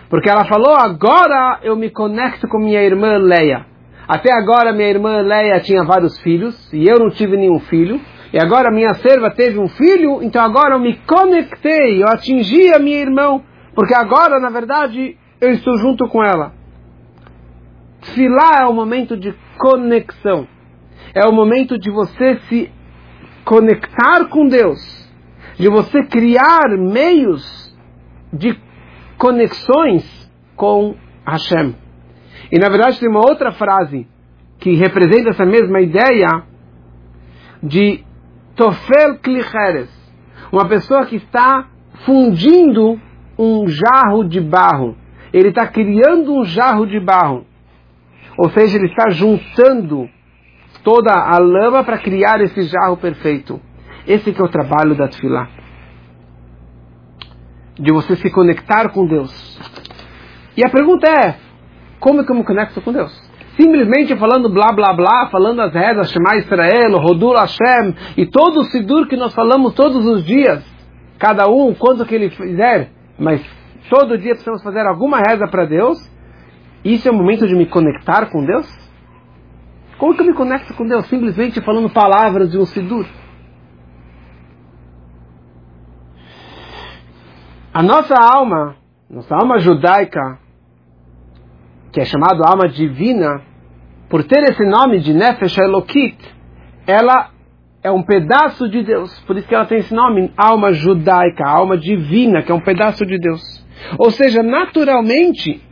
Porque 0.09 0.29
ela 0.29 0.45
falou, 0.45 0.73
agora 0.73 1.59
eu 1.63 1.75
me 1.75 1.89
conecto 1.89 2.47
com 2.47 2.59
minha 2.59 2.81
irmã 2.81 3.17
Leia. 3.17 3.65
Até 4.07 4.31
agora 4.31 4.71
minha 4.71 4.89
irmã 4.89 5.19
Leia 5.21 5.59
tinha 5.59 5.83
vários 5.83 6.17
filhos 6.21 6.71
e 6.71 6.87
eu 6.87 6.97
não 6.99 7.09
tive 7.09 7.35
nenhum 7.35 7.59
filho. 7.59 7.99
E 8.35 8.37
agora 8.37 8.69
minha 8.69 8.93
serva 8.95 9.31
teve 9.31 9.57
um 9.57 9.69
filho, 9.69 10.21
então 10.21 10.43
agora 10.43 10.75
eu 10.75 10.79
me 10.79 10.97
conectei, 11.07 12.03
eu 12.03 12.07
atingi 12.09 12.69
a 12.75 12.79
minha 12.79 12.97
irmã. 12.97 13.41
Porque 13.73 13.95
agora, 13.95 14.41
na 14.41 14.49
verdade, 14.49 15.17
eu 15.39 15.51
estou 15.51 15.77
junto 15.77 16.05
com 16.09 16.21
ela. 16.21 16.51
Filar 18.13 18.63
é 18.63 18.65
o 18.65 18.73
momento 18.73 19.15
de 19.15 19.33
conexão. 19.57 20.45
É 21.13 21.25
o 21.25 21.31
momento 21.31 21.79
de 21.79 21.89
você 21.89 22.37
se 22.49 22.69
conectar 23.45 24.25
com 24.25 24.49
Deus. 24.49 24.81
De 25.57 25.69
você 25.69 26.03
criar 26.03 26.77
meios 26.77 27.73
de 28.33 28.59
conexões 29.17 30.29
com 30.57 30.93
Hashem. 31.25 31.73
E 32.51 32.59
na 32.59 32.67
verdade 32.67 32.99
tem 32.99 33.07
uma 33.07 33.25
outra 33.25 33.53
frase 33.53 34.05
que 34.59 34.75
representa 34.75 35.29
essa 35.29 35.45
mesma 35.45 35.79
ideia 35.79 36.43
de 37.63 38.04
Tofel 38.55 39.19
Klicheres, 39.19 39.89
uma 40.51 40.67
pessoa 40.67 41.05
que 41.05 41.17
está 41.17 41.67
fundindo 42.05 42.99
um 43.37 43.67
jarro 43.67 44.23
de 44.23 44.39
barro. 44.39 44.95
Ele 45.33 45.49
está 45.49 45.67
criando 45.67 46.33
um 46.33 46.45
jarro 46.45 46.85
de 46.85 46.99
barro. 46.99 47.45
Ou 48.37 48.49
seja, 48.49 48.77
ele 48.77 48.87
está 48.87 49.09
juntando 49.09 50.09
toda 50.83 51.11
a 51.11 51.37
lama 51.37 51.83
para 51.83 51.97
criar 51.97 52.39
esse 52.41 52.63
jarro 52.63 52.97
perfeito. 52.97 53.59
Esse 54.07 54.31
que 54.31 54.41
é 54.41 54.45
o 54.45 54.49
trabalho 54.49 54.95
da 54.95 55.07
Tfilah 55.07 55.49
de 57.77 57.91
você 57.91 58.15
se 58.15 58.29
conectar 58.31 58.89
com 58.89 59.05
Deus. 59.05 59.59
E 60.55 60.65
a 60.65 60.69
pergunta 60.69 61.09
é: 61.09 61.37
como 61.99 62.21
é 62.21 62.25
que 62.25 62.31
eu 62.31 62.35
me 62.35 62.43
conecto 62.43 62.81
com 62.81 62.91
Deus? 62.91 63.13
Simplesmente 63.55 64.17
falando 64.17 64.49
blá 64.49 64.73
blá 64.73 64.93
blá, 64.93 65.29
falando 65.31 65.61
as 65.61 65.73
rezas, 65.73 66.11
Shema 66.11 66.35
Israel, 66.35 66.97
Rodul 66.97 67.35
Hashem, 67.35 67.95
e 68.17 68.25
todo 68.25 68.59
o 68.59 68.63
Sidur 68.65 69.07
que 69.07 69.15
nós 69.15 69.33
falamos 69.33 69.73
todos 69.73 70.05
os 70.05 70.25
dias, 70.25 70.63
cada 71.17 71.47
um, 71.47 71.73
quanto 71.73 72.05
que 72.05 72.15
ele 72.15 72.29
fizer, 72.29 72.89
mas 73.17 73.41
todo 73.89 74.17
dia 74.17 74.31
precisamos 74.31 74.61
fazer 74.61 74.85
alguma 74.85 75.19
reza 75.19 75.47
para 75.47 75.65
Deus, 75.65 75.97
isso 76.83 77.07
é 77.07 77.11
o 77.11 77.15
momento 77.15 77.47
de 77.47 77.55
me 77.55 77.65
conectar 77.65 78.29
com 78.29 78.45
Deus? 78.45 78.67
Como 79.97 80.13
que 80.13 80.21
eu 80.21 80.25
me 80.25 80.33
conecto 80.33 80.73
com 80.73 80.85
Deus? 80.85 81.07
Simplesmente 81.07 81.61
falando 81.61 81.89
palavras 81.89 82.51
de 82.51 82.57
um 82.57 82.65
Sidur. 82.65 83.05
A 87.73 87.81
nossa 87.81 88.15
alma, 88.15 88.75
nossa 89.09 89.35
alma 89.35 89.59
judaica, 89.59 90.39
que 91.95 92.01
é 92.01 92.03
chamada 92.03 92.43
alma 92.45 92.67
divina, 92.67 93.41
por 94.09 94.21
ter 94.25 94.43
esse 94.43 94.65
nome 94.65 94.99
de 94.99 95.13
Nefesh 95.13 95.57
Elokit, 95.57 96.17
ela 96.85 97.29
é 97.81 97.89
um 97.89 98.03
pedaço 98.03 98.67
de 98.67 98.83
Deus. 98.83 99.17
Por 99.21 99.37
isso 99.37 99.47
que 99.47 99.55
ela 99.55 99.65
tem 99.65 99.77
esse 99.77 99.93
nome, 99.93 100.29
alma 100.35 100.73
judaica, 100.73 101.47
alma 101.47 101.77
divina, 101.77 102.43
que 102.43 102.51
é 102.51 102.53
um 102.53 102.59
pedaço 102.59 103.05
de 103.05 103.17
Deus. 103.17 103.41
Ou 103.97 104.11
seja, 104.11 104.43
naturalmente, 104.43 105.63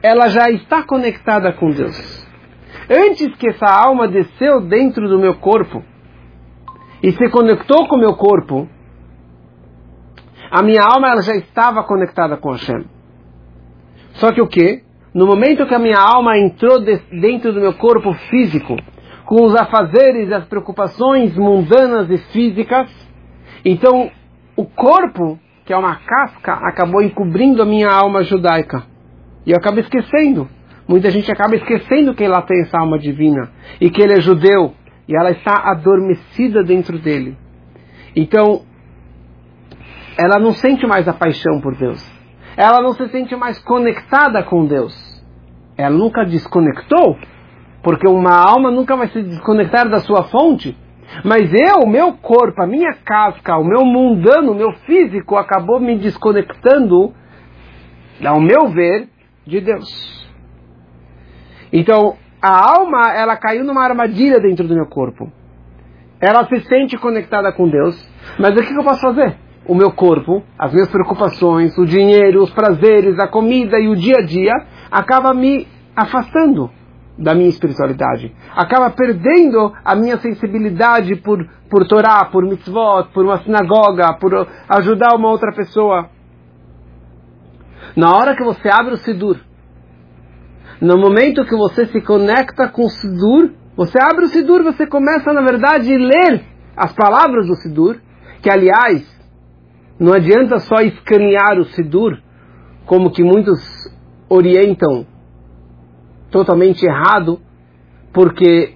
ela 0.00 0.28
já 0.28 0.48
está 0.48 0.84
conectada 0.84 1.52
com 1.54 1.70
Deus. 1.70 2.24
Antes 2.88 3.34
que 3.34 3.48
essa 3.48 3.66
alma 3.66 4.06
desceu 4.06 4.60
dentro 4.60 5.08
do 5.08 5.18
meu 5.18 5.34
corpo 5.34 5.82
e 7.02 7.10
se 7.10 7.28
conectou 7.30 7.88
com 7.88 7.96
o 7.96 8.00
meu 8.00 8.14
corpo, 8.14 8.68
a 10.52 10.62
minha 10.62 10.84
alma 10.84 11.08
ela 11.08 11.22
já 11.22 11.34
estava 11.34 11.82
conectada 11.82 12.36
com 12.36 12.52
Hashem. 12.52 12.84
Só 14.12 14.30
que 14.32 14.40
o 14.40 14.46
que? 14.46 14.83
No 15.14 15.26
momento 15.26 15.66
que 15.66 15.74
a 15.74 15.78
minha 15.78 15.98
alma 15.98 16.36
entrou 16.36 16.80
de, 16.80 16.96
dentro 17.20 17.52
do 17.52 17.60
meu 17.60 17.74
corpo 17.74 18.12
físico, 18.28 18.76
com 19.24 19.44
os 19.44 19.54
afazeres 19.54 20.28
e 20.28 20.34
as 20.34 20.44
preocupações 20.46 21.36
mundanas 21.36 22.10
e 22.10 22.18
físicas, 22.32 22.90
então 23.64 24.10
o 24.56 24.64
corpo, 24.64 25.38
que 25.64 25.72
é 25.72 25.76
uma 25.76 25.94
casca, 25.96 26.54
acabou 26.54 27.00
encobrindo 27.00 27.62
a 27.62 27.64
minha 27.64 27.88
alma 27.88 28.24
judaica. 28.24 28.82
E 29.46 29.52
eu 29.52 29.56
acabo 29.56 29.78
esquecendo. 29.78 30.48
Muita 30.88 31.10
gente 31.10 31.30
acaba 31.30 31.54
esquecendo 31.54 32.14
que 32.14 32.24
ela 32.24 32.42
tem 32.42 32.62
essa 32.62 32.78
alma 32.78 32.98
divina 32.98 33.52
e 33.80 33.90
que 33.90 34.02
ele 34.02 34.14
é 34.14 34.20
judeu 34.20 34.74
e 35.08 35.16
ela 35.16 35.30
está 35.30 35.70
adormecida 35.70 36.62
dentro 36.64 36.98
dele. 36.98 37.36
Então, 38.16 38.62
ela 40.18 40.38
não 40.38 40.52
sente 40.52 40.86
mais 40.86 41.06
a 41.06 41.12
paixão 41.12 41.60
por 41.60 41.76
Deus. 41.76 42.13
Ela 42.56 42.80
não 42.80 42.92
se 42.92 43.08
sente 43.08 43.34
mais 43.34 43.58
conectada 43.60 44.42
com 44.42 44.66
Deus. 44.66 44.94
Ela 45.76 45.96
nunca 45.96 46.24
desconectou, 46.24 47.18
porque 47.82 48.08
uma 48.08 48.36
alma 48.36 48.70
nunca 48.70 48.96
vai 48.96 49.08
se 49.08 49.22
desconectar 49.22 49.88
da 49.88 49.98
sua 50.00 50.24
fonte. 50.24 50.76
Mas 51.24 51.52
eu, 51.52 51.86
meu 51.86 52.14
corpo, 52.14 52.62
a 52.62 52.66
minha 52.66 52.94
casca, 53.04 53.56
o 53.56 53.64
meu 53.64 53.84
mundano, 53.84 54.52
o 54.52 54.54
meu 54.54 54.72
físico 54.86 55.36
acabou 55.36 55.80
me 55.80 55.98
desconectando, 55.98 57.12
ao 58.24 58.40
meu 58.40 58.68
ver, 58.68 59.08
de 59.46 59.60
Deus. 59.60 60.14
Então, 61.72 62.16
a 62.40 62.78
alma, 62.78 63.12
ela 63.14 63.36
caiu 63.36 63.64
numa 63.64 63.82
armadilha 63.82 64.38
dentro 64.40 64.66
do 64.66 64.74
meu 64.74 64.86
corpo. 64.86 65.30
Ela 66.20 66.46
se 66.46 66.60
sente 66.68 66.96
conectada 66.96 67.52
com 67.52 67.68
Deus, 67.68 67.96
mas 68.38 68.56
o 68.56 68.62
que 68.62 68.74
eu 68.74 68.84
posso 68.84 69.00
fazer? 69.00 69.43
O 69.66 69.74
meu 69.74 69.92
corpo, 69.92 70.42
as 70.58 70.72
minhas 70.72 70.90
preocupações, 70.90 71.76
o 71.78 71.84
dinheiro, 71.84 72.42
os 72.42 72.50
prazeres, 72.50 73.18
a 73.18 73.26
comida 73.26 73.78
e 73.78 73.88
o 73.88 73.96
dia 73.96 74.18
a 74.18 74.24
dia, 74.24 74.52
acaba 74.90 75.32
me 75.32 75.66
afastando 75.96 76.70
da 77.18 77.34
minha 77.34 77.48
espiritualidade. 77.48 78.34
Acaba 78.54 78.90
perdendo 78.90 79.72
a 79.84 79.94
minha 79.94 80.18
sensibilidade 80.18 81.16
por, 81.16 81.46
por 81.70 81.86
Torá, 81.86 82.24
por 82.26 82.44
mitzvot, 82.44 83.08
por 83.12 83.24
uma 83.24 83.38
sinagoga, 83.38 84.14
por 84.20 84.48
ajudar 84.68 85.14
uma 85.14 85.30
outra 85.30 85.52
pessoa. 85.52 86.10
Na 87.96 88.16
hora 88.16 88.34
que 88.34 88.42
você 88.42 88.68
abre 88.68 88.94
o 88.94 88.98
Sidur, 88.98 89.38
no 90.80 90.98
momento 90.98 91.44
que 91.44 91.56
você 91.56 91.86
se 91.86 92.00
conecta 92.00 92.68
com 92.68 92.84
o 92.84 92.90
Sidur, 92.90 93.52
você 93.76 93.98
abre 94.00 94.24
o 94.24 94.28
Sidur, 94.28 94.62
você 94.62 94.86
começa, 94.86 95.32
na 95.32 95.40
verdade, 95.40 95.94
a 95.94 95.98
ler 95.98 96.44
as 96.76 96.92
palavras 96.92 97.46
do 97.46 97.54
Sidur, 97.54 98.00
que 98.42 98.50
aliás, 98.50 99.13
não 99.98 100.12
adianta 100.12 100.58
só 100.58 100.76
escanear 100.76 101.58
o 101.58 101.64
Sidur, 101.66 102.18
como 102.86 103.10
que 103.10 103.22
muitos 103.22 103.58
orientam 104.28 105.06
totalmente 106.30 106.84
errado, 106.84 107.40
porque 108.12 108.74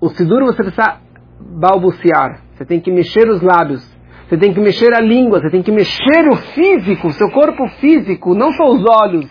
o 0.00 0.08
Sidur 0.10 0.44
você 0.44 0.62
precisa 0.62 1.00
balbuciar, 1.40 2.42
você 2.54 2.64
tem 2.64 2.80
que 2.80 2.90
mexer 2.90 3.28
os 3.28 3.42
lábios, 3.42 3.84
você 4.28 4.36
tem 4.36 4.54
que 4.54 4.60
mexer 4.60 4.94
a 4.94 5.00
língua, 5.00 5.40
você 5.40 5.50
tem 5.50 5.62
que 5.62 5.72
mexer 5.72 6.28
o 6.30 6.36
físico, 6.36 7.08
o 7.08 7.12
seu 7.12 7.30
corpo 7.30 7.66
físico, 7.80 8.34
não 8.34 8.52
só 8.52 8.68
os 8.70 8.84
olhos, 8.88 9.28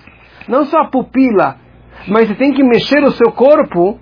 não 0.48 0.66
só 0.66 0.80
a 0.80 0.90
pupila, 0.90 1.56
mas 2.08 2.28
você 2.28 2.36
tem 2.36 2.54
que 2.54 2.64
mexer 2.64 3.02
o 3.04 3.12
seu 3.12 3.32
corpo, 3.32 3.98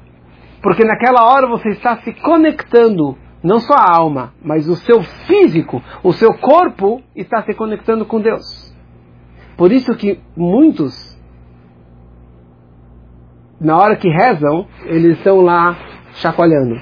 porque 0.62 0.84
naquela 0.84 1.32
hora 1.32 1.48
você 1.48 1.70
está 1.70 1.98
se 1.98 2.14
conectando, 2.14 3.16
não 3.48 3.60
só 3.60 3.76
a 3.76 3.98
alma, 3.98 4.34
mas 4.44 4.68
o 4.68 4.76
seu 4.76 5.02
físico, 5.02 5.82
o 6.04 6.12
seu 6.12 6.34
corpo 6.34 7.02
está 7.16 7.42
se 7.44 7.54
conectando 7.54 8.06
com 8.06 8.20
Deus. 8.20 8.76
Por 9.56 9.72
isso 9.72 9.96
que 9.96 10.20
muitos, 10.36 11.18
na 13.60 13.78
hora 13.78 13.96
que 13.96 14.10
rezam, 14.10 14.68
eles 14.84 15.18
estão 15.18 15.40
lá 15.40 15.78
chacoalhando, 16.16 16.76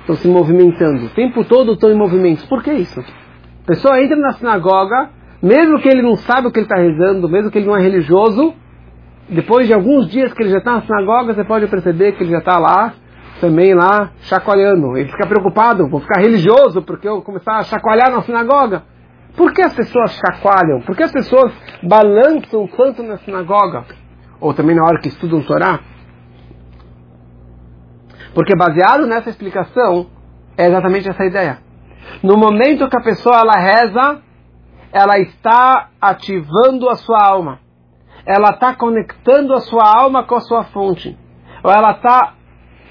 estão 0.00 0.16
se 0.16 0.26
movimentando, 0.26 1.06
o 1.06 1.10
tempo 1.10 1.44
todo 1.44 1.74
estão 1.74 1.92
em 1.92 1.96
movimentos. 1.96 2.44
Por 2.46 2.60
que 2.60 2.72
isso? 2.72 2.98
A 2.98 3.66
pessoa 3.66 4.02
entra 4.02 4.16
na 4.16 4.32
sinagoga, 4.32 5.10
mesmo 5.40 5.80
que 5.80 5.88
ele 5.88 6.02
não 6.02 6.16
sabe 6.16 6.48
o 6.48 6.50
que 6.50 6.58
ele 6.58 6.66
está 6.66 6.76
rezando, 6.76 7.28
mesmo 7.28 7.52
que 7.52 7.58
ele 7.58 7.68
não 7.68 7.76
é 7.76 7.80
religioso, 7.80 8.52
depois 9.28 9.68
de 9.68 9.72
alguns 9.72 10.10
dias 10.10 10.34
que 10.34 10.42
ele 10.42 10.50
já 10.50 10.58
está 10.58 10.72
na 10.72 10.82
sinagoga, 10.82 11.34
você 11.34 11.44
pode 11.44 11.68
perceber 11.68 12.12
que 12.12 12.24
ele 12.24 12.32
já 12.32 12.38
está 12.38 12.58
lá, 12.58 12.94
também 13.40 13.74
lá, 13.74 14.10
chacoalhando. 14.22 14.96
Ele 14.96 15.10
fica 15.10 15.26
preocupado, 15.26 15.88
vou 15.88 16.00
ficar 16.00 16.20
religioso 16.20 16.82
porque 16.82 17.08
eu 17.08 17.22
começar 17.22 17.56
a 17.56 17.62
chacoalhar 17.62 18.10
na 18.10 18.22
sinagoga. 18.22 18.82
Por 19.36 19.52
que 19.52 19.62
as 19.62 19.74
pessoas 19.74 20.12
chacoalham? 20.12 20.80
Por 20.82 20.96
que 20.96 21.02
as 21.02 21.12
pessoas 21.12 21.52
balançam 21.82 22.66
tanto 22.68 23.02
na 23.02 23.16
sinagoga? 23.18 23.84
Ou 24.40 24.52
também 24.52 24.76
na 24.76 24.84
hora 24.84 25.00
que 25.00 25.08
estudam 25.08 25.42
Torá? 25.42 25.80
Porque 28.34 28.56
baseado 28.56 29.06
nessa 29.06 29.30
explicação, 29.30 30.06
é 30.56 30.66
exatamente 30.66 31.08
essa 31.08 31.24
ideia. 31.24 31.58
No 32.22 32.36
momento 32.36 32.88
que 32.88 32.96
a 32.96 33.02
pessoa 33.02 33.36
ela 33.36 33.56
reza, 33.56 34.22
ela 34.92 35.18
está 35.18 35.88
ativando 36.00 36.88
a 36.88 36.96
sua 36.96 37.24
alma. 37.24 37.60
Ela 38.26 38.50
está 38.50 38.74
conectando 38.74 39.54
a 39.54 39.60
sua 39.60 39.82
alma 39.84 40.24
com 40.24 40.34
a 40.34 40.40
sua 40.40 40.64
fonte. 40.64 41.18
Ou 41.62 41.70
ela 41.70 41.92
está 41.92 42.34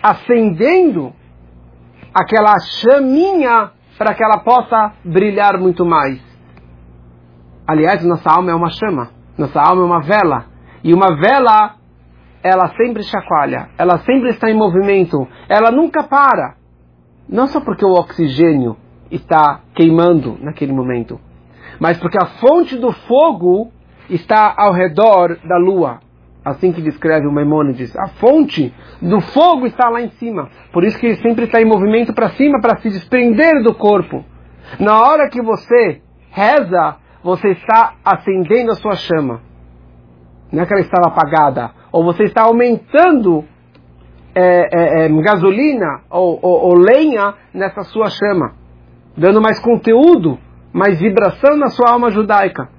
acendendo 0.01 1.13
aquela 2.13 2.57
chaminha 2.59 3.71
para 3.97 4.13
que 4.13 4.23
ela 4.23 4.39
possa 4.39 4.93
brilhar 5.03 5.57
muito 5.59 5.85
mais. 5.85 6.21
Aliás, 7.67 8.03
nossa 8.03 8.29
alma 8.31 8.51
é 8.51 8.55
uma 8.55 8.69
chama. 8.69 9.09
Nossa 9.37 9.61
alma 9.61 9.81
é 9.83 9.85
uma 9.85 10.01
vela. 10.01 10.45
E 10.83 10.93
uma 10.93 11.15
vela 11.15 11.79
ela 12.43 12.69
sempre 12.69 13.03
chacoalha, 13.03 13.69
ela 13.77 13.99
sempre 13.99 14.29
está 14.29 14.49
em 14.49 14.55
movimento, 14.55 15.27
ela 15.47 15.71
nunca 15.71 16.03
para. 16.03 16.55
Não 17.27 17.47
só 17.47 17.61
porque 17.61 17.85
o 17.85 17.93
oxigênio 17.93 18.77
está 19.11 19.61
queimando 19.75 20.37
naquele 20.41 20.71
momento, 20.71 21.19
mas 21.79 21.97
porque 21.99 22.17
a 22.17 22.27
fonte 22.39 22.77
do 22.77 22.91
fogo 22.91 23.71
está 24.09 24.53
ao 24.57 24.73
redor 24.73 25.37
da 25.47 25.57
lua. 25.57 25.99
Assim 26.49 26.71
que 26.71 26.81
descreve 26.81 27.27
o 27.27 27.31
Maimônides. 27.31 27.95
A 27.95 28.07
fonte 28.07 28.73
do 29.01 29.21
fogo 29.21 29.65
está 29.67 29.89
lá 29.89 30.01
em 30.01 30.09
cima. 30.11 30.49
Por 30.71 30.83
isso 30.83 30.97
que 30.99 31.05
ele 31.05 31.15
sempre 31.17 31.45
está 31.45 31.61
em 31.61 31.65
movimento 31.65 32.13
para 32.13 32.29
cima 32.31 32.59
para 32.59 32.77
se 32.77 32.89
desprender 32.89 33.61
do 33.63 33.73
corpo. 33.75 34.23
Na 34.79 35.01
hora 35.01 35.29
que 35.29 35.41
você 35.41 36.01
reza, 36.31 36.95
você 37.23 37.49
está 37.49 37.93
acendendo 38.03 38.71
a 38.71 38.75
sua 38.75 38.95
chama. 38.95 39.41
Não 40.51 40.63
é 40.63 40.65
que 40.65 40.73
ela 40.73 40.81
estava 40.81 41.07
apagada 41.07 41.71
ou 41.91 42.03
você 42.03 42.23
está 42.23 42.43
aumentando 42.43 43.43
é, 44.35 45.03
é, 45.03 45.05
é, 45.05 45.09
gasolina 45.21 46.01
ou, 46.09 46.39
ou, 46.41 46.69
ou 46.69 46.77
lenha 46.77 47.33
nessa 47.53 47.83
sua 47.83 48.09
chama, 48.09 48.53
dando 49.17 49.41
mais 49.41 49.59
conteúdo, 49.59 50.37
mais 50.71 50.99
vibração 50.99 51.57
na 51.57 51.67
sua 51.67 51.91
alma 51.91 52.11
judaica. 52.11 52.69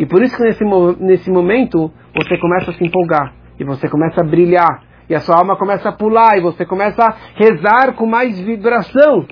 E 0.00 0.06
por 0.06 0.22
isso 0.22 0.34
que 0.34 0.42
nesse, 0.42 0.64
nesse 0.98 1.30
momento 1.30 1.92
você 2.16 2.38
começa 2.38 2.70
a 2.70 2.74
se 2.74 2.82
empolgar, 2.82 3.34
e 3.58 3.64
você 3.64 3.86
começa 3.86 4.22
a 4.22 4.24
brilhar, 4.24 4.82
e 5.10 5.14
a 5.14 5.20
sua 5.20 5.36
alma 5.36 5.58
começa 5.58 5.90
a 5.90 5.92
pular, 5.92 6.38
e 6.38 6.40
você 6.40 6.64
começa 6.64 7.04
a 7.04 7.14
rezar 7.34 7.92
com 7.94 8.06
mais 8.06 8.40
vibração. 8.40 9.26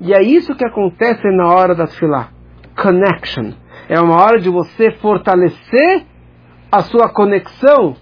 E 0.00 0.14
é 0.14 0.22
isso 0.22 0.54
que 0.54 0.64
acontece 0.64 1.28
na 1.36 1.48
hora 1.52 1.74
da 1.74 1.88
fila. 1.88 2.28
Connection. 2.80 3.50
É 3.88 4.00
uma 4.00 4.22
hora 4.22 4.38
de 4.38 4.48
você 4.48 4.92
fortalecer 4.92 6.04
a 6.70 6.82
sua 6.82 7.08
conexão 7.08 7.96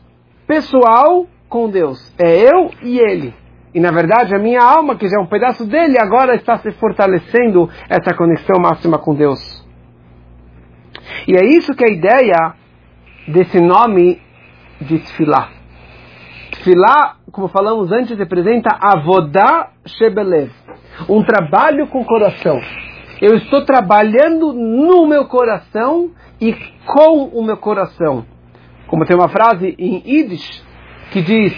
pessoal 0.46 1.26
com 1.48 1.70
Deus. 1.70 2.14
É 2.18 2.36
eu 2.36 2.70
e 2.82 2.98
ele. 2.98 3.34
E 3.72 3.80
na 3.80 3.92
verdade 3.92 4.34
a 4.34 4.38
minha 4.38 4.62
alma, 4.62 4.94
que 4.94 5.08
já 5.08 5.16
é 5.18 5.22
um 5.22 5.26
pedaço 5.26 5.66
dele, 5.66 5.96
agora 5.98 6.34
está 6.34 6.58
se 6.58 6.70
fortalecendo 6.72 7.70
essa 7.88 8.14
conexão 8.14 8.60
máxima 8.60 8.98
com 8.98 9.14
Deus. 9.14 9.59
E 11.30 11.36
é 11.36 11.46
isso 11.46 11.74
que 11.74 11.84
é 11.84 11.88
a 11.88 11.92
ideia 11.92 12.54
desse 13.28 13.60
nome 13.60 14.20
de 14.80 14.98
Tfilah. 14.98 15.48
Tfilah, 16.50 17.18
como 17.30 17.46
falamos 17.46 17.92
antes, 17.92 18.18
representa 18.18 18.76
Avodá 18.80 19.70
Shebelev. 19.86 20.50
Um 21.08 21.22
trabalho 21.22 21.86
com 21.86 22.00
o 22.00 22.04
coração. 22.04 22.60
Eu 23.22 23.36
estou 23.36 23.64
trabalhando 23.64 24.52
no 24.52 25.06
meu 25.06 25.26
coração 25.26 26.10
e 26.40 26.52
com 26.84 27.26
o 27.26 27.44
meu 27.44 27.58
coração. 27.58 28.26
Como 28.88 29.04
tem 29.04 29.16
uma 29.16 29.28
frase 29.28 29.76
em 29.78 30.02
Yiddish 30.04 30.64
que 31.12 31.22
diz 31.22 31.56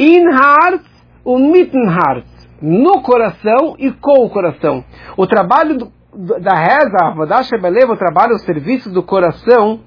in 0.00 0.24
heart 0.32 0.82
o 1.24 1.38
mitten 1.38 1.84
heart, 1.84 2.26
no 2.60 3.00
coração 3.02 3.76
e 3.78 3.92
com 3.92 4.24
o 4.24 4.30
coração. 4.30 4.84
O 5.16 5.28
trabalho 5.28 5.78
do, 5.78 5.92
da 6.14 6.54
reza, 6.54 6.96
a 7.00 7.58
Beleva, 7.58 7.94
o 7.94 7.96
trabalho, 7.96 8.34
o 8.34 8.38
serviço 8.38 8.90
do 8.90 9.02
coração, 9.02 9.80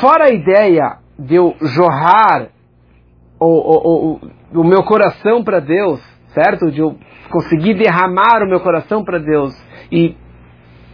fora 0.00 0.26
a 0.26 0.30
ideia 0.30 0.98
de 1.18 1.34
eu 1.34 1.54
jorrar 1.60 2.48
o, 3.40 3.46
o, 3.46 4.20
o, 4.54 4.60
o 4.60 4.64
meu 4.64 4.84
coração 4.84 5.42
para 5.42 5.60
Deus, 5.60 6.00
certo? 6.28 6.70
De 6.70 6.80
eu 6.80 6.96
conseguir 7.30 7.74
derramar 7.74 8.42
o 8.42 8.48
meu 8.48 8.60
coração 8.60 9.04
para 9.04 9.18
Deus 9.18 9.54
e 9.90 10.16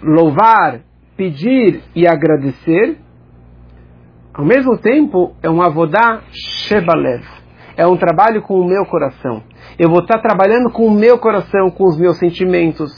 louvar, 0.03 0.81
pedir 1.17 1.83
e 1.95 2.07
agradecer, 2.07 2.99
ao 4.35 4.45
mesmo 4.45 4.79
tempo, 4.79 5.37
é 5.43 5.51
um 5.51 5.61
avodá 5.61 6.23
shebalev. 6.33 7.23
É 7.77 7.87
um 7.87 7.97
trabalho 7.97 8.43
com 8.43 8.55
o 8.55 8.67
meu 8.67 8.85
coração. 8.87 9.43
Eu 9.79 9.89
vou 9.89 10.01
estar 10.01 10.21
trabalhando 10.21 10.71
com 10.71 10.87
o 10.87 10.91
meu 10.91 11.19
coração, 11.19 11.71
com 11.71 11.85
os 11.85 11.99
meus 11.99 12.19
sentimentos. 12.19 12.91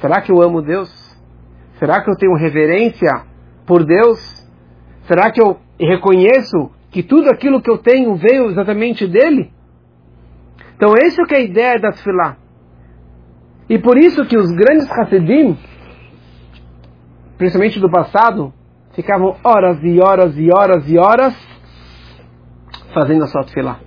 Será 0.00 0.20
que 0.20 0.30
eu 0.30 0.42
amo 0.42 0.62
Deus? 0.62 0.88
Será 1.78 2.02
que 2.02 2.10
eu 2.10 2.16
tenho 2.16 2.34
reverência 2.34 3.24
por 3.66 3.84
Deus? 3.84 4.18
Será 5.02 5.30
que 5.30 5.40
eu 5.40 5.58
reconheço 5.78 6.70
que 6.90 7.02
tudo 7.02 7.30
aquilo 7.30 7.60
que 7.60 7.70
eu 7.70 7.78
tenho 7.78 8.16
veio 8.16 8.50
exatamente 8.50 9.06
dele? 9.06 9.52
Então, 10.76 10.94
essa 10.96 11.22
é 11.30 11.36
a 11.36 11.40
ideia 11.40 11.78
da 11.78 11.90
Tfilah. 11.90 12.36
E 13.68 13.78
por 13.78 13.98
isso 13.98 14.24
que 14.24 14.36
os 14.36 14.50
grandes 14.52 14.90
Hassidim, 14.90 15.58
principalmente 17.36 17.78
do 17.78 17.90
passado, 17.90 18.52
ficavam 18.94 19.36
horas 19.44 19.78
e 19.82 20.00
horas 20.00 20.36
e 20.38 20.48
horas 20.50 20.88
e 20.88 20.98
horas 20.98 21.34
fazendo 22.94 23.24
a 23.24 23.26
sua 23.26 23.44
tefilá. 23.44 23.78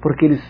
Porque 0.00 0.24
eles 0.24 0.42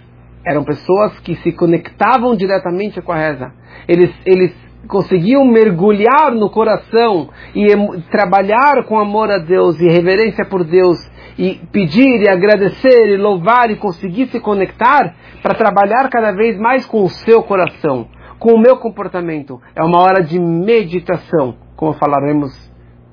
eram 0.44 0.64
pessoas 0.64 1.18
que 1.20 1.36
se 1.36 1.52
conectavam 1.52 2.34
diretamente 2.34 3.00
com 3.00 3.12
a 3.12 3.16
reza. 3.16 3.52
Eles, 3.86 4.10
eles 4.26 4.52
conseguiam 4.88 5.44
mergulhar 5.44 6.32
no 6.32 6.50
coração 6.50 7.28
e 7.54 7.66
trabalhar 8.10 8.84
com 8.86 8.98
amor 8.98 9.30
a 9.30 9.38
Deus 9.38 9.80
e 9.80 9.88
reverência 9.88 10.44
por 10.44 10.64
Deus 10.64 10.98
e 11.38 11.60
pedir 11.72 12.22
e 12.22 12.28
agradecer 12.28 13.08
e 13.08 13.16
louvar 13.16 13.70
e 13.70 13.76
conseguir 13.76 14.26
se 14.26 14.40
conectar 14.40 15.14
para 15.42 15.54
trabalhar 15.54 16.08
cada 16.10 16.32
vez 16.32 16.58
mais 16.58 16.84
com 16.86 17.02
o 17.02 17.08
seu 17.08 17.42
coração, 17.42 18.08
com 18.38 18.54
o 18.54 18.60
meu 18.60 18.76
comportamento. 18.76 19.60
É 19.74 19.82
uma 19.82 20.00
hora 20.00 20.22
de 20.22 20.38
meditação, 20.38 21.56
como 21.76 21.94
falaremos 21.94 22.52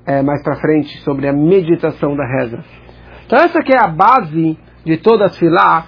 é, 0.06 0.22
mais 0.22 0.42
para 0.42 0.56
frente 0.56 0.98
sobre 0.98 1.28
a 1.28 1.32
meditação 1.32 2.16
da 2.16 2.26
reza. 2.26 2.62
Então 3.26 3.38
essa 3.38 3.62
que 3.62 3.72
é 3.72 3.78
a 3.78 3.88
base 3.88 4.58
de 4.84 4.96
toda 4.98 5.26
a 5.26 5.28
Tfilá, 5.28 5.86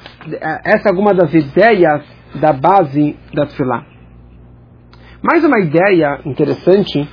essa 0.65 0.89
é 0.89 0.91
alguma 0.91 1.15
das 1.15 1.33
ideias 1.33 2.05
da 2.41 2.53
base 2.53 3.17
da 3.33 3.47
Tfilá. 3.47 3.87
Mais 5.23 5.45
uma 5.45 5.61
ideia 5.61 6.21
interessante 6.25 7.09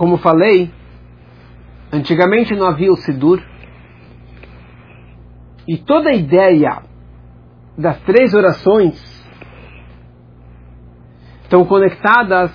como 0.00 0.16
falei, 0.16 0.72
antigamente 1.92 2.54
não 2.56 2.66
havia 2.66 2.90
o 2.90 2.96
Sidur, 2.96 3.38
e 5.68 5.76
toda 5.76 6.08
a 6.08 6.14
ideia 6.14 6.82
das 7.76 8.00
três 8.00 8.32
orações 8.32 8.98
estão 11.42 11.66
conectadas 11.66 12.50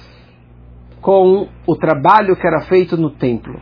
com 1.06 1.48
o 1.68 1.76
trabalho 1.76 2.36
que 2.36 2.48
era 2.48 2.62
feito 2.62 2.98
no 2.98 3.12
templo. 3.12 3.62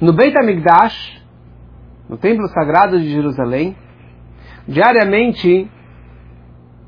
No 0.00 0.12
Beit 0.12 0.32
HaMikdash, 0.38 1.20
no 2.08 2.16
templo 2.16 2.46
sagrado 2.50 3.00
de 3.00 3.10
Jerusalém, 3.10 3.76
diariamente 4.68 5.68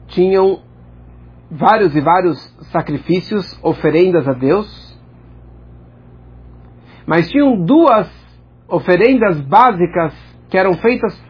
tinham 0.06 0.62
vários 1.50 1.96
e 1.96 2.00
vários 2.00 2.38
sacrifícios, 2.70 3.58
oferendas 3.64 4.28
a 4.28 4.32
Deus, 4.32 4.96
mas 7.04 7.28
tinham 7.28 7.64
duas 7.64 8.08
oferendas 8.68 9.40
básicas 9.40 10.14
que 10.48 10.56
eram 10.56 10.74
feitas 10.74 11.20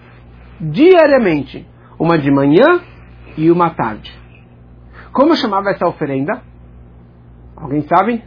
diariamente, 0.61 1.67
uma 1.99 2.19
de 2.19 2.31
manhã 2.31 2.83
e 3.39 3.51
uma 3.51 3.71
tarde. 3.71 4.13
Como 5.15 5.35
chamava 5.35 5.71
essa 5.71 5.89
oferenda? 5.89 6.53
Alguém 7.57 7.83
sabe? 7.83 8.23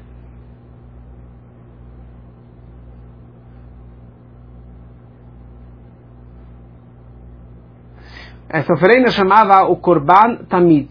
Essa 8.49 8.73
oferenda 8.73 9.11
chamava 9.11 9.63
o 9.69 9.75
Korban 9.75 10.45
Tamid. 10.47 10.89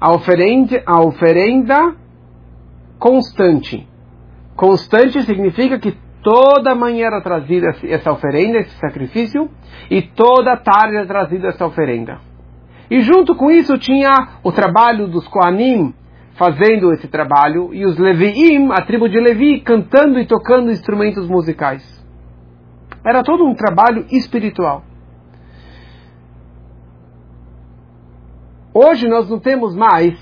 A 0.00 0.12
oferenda, 0.12 0.82
a 0.86 1.00
oferenda 1.00 1.96
constante. 2.98 3.88
Constante 4.54 5.22
significa 5.22 5.78
que 5.78 5.96
toda 6.22 6.74
manhã 6.74 7.06
era 7.06 7.22
trazida 7.22 7.74
essa 7.84 8.12
oferenda, 8.12 8.58
esse 8.58 8.76
sacrifício, 8.78 9.48
e 9.90 10.02
toda 10.02 10.56
tarde 10.56 10.96
era 10.96 11.06
trazida 11.06 11.48
essa 11.48 11.64
oferenda. 11.64 12.20
E 12.90 13.00
junto 13.00 13.34
com 13.34 13.50
isso 13.50 13.78
tinha 13.78 14.40
o 14.42 14.52
trabalho 14.52 15.08
dos 15.08 15.26
Koanim 15.26 15.94
fazendo 16.38 16.92
esse 16.92 17.08
trabalho, 17.08 17.74
e 17.74 17.84
os 17.84 17.98
Leviim, 17.98 18.70
a 18.70 18.80
tribo 18.82 19.08
de 19.08 19.18
Levi, 19.18 19.60
cantando 19.60 20.20
e 20.20 20.26
tocando 20.26 20.70
instrumentos 20.70 21.28
musicais. 21.28 21.82
Era 23.04 23.24
todo 23.24 23.44
um 23.44 23.54
trabalho 23.54 24.06
espiritual. 24.10 24.84
Hoje 28.72 29.08
nós 29.08 29.28
não 29.28 29.40
temos 29.40 29.74
mais 29.74 30.14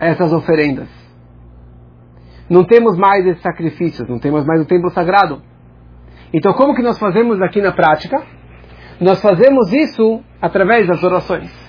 essas 0.00 0.32
oferendas. 0.32 0.88
Não 2.50 2.64
temos 2.64 2.98
mais 2.98 3.24
esses 3.24 3.42
sacrifícios, 3.42 4.08
não 4.08 4.18
temos 4.18 4.44
mais 4.44 4.60
o 4.60 4.66
templo 4.66 4.90
sagrado. 4.90 5.40
Então 6.32 6.52
como 6.54 6.74
que 6.74 6.82
nós 6.82 6.98
fazemos 6.98 7.40
aqui 7.40 7.62
na 7.62 7.70
prática? 7.70 8.20
Nós 9.00 9.22
fazemos 9.22 9.72
isso 9.72 10.20
através 10.42 10.88
das 10.88 11.02
orações. 11.04 11.63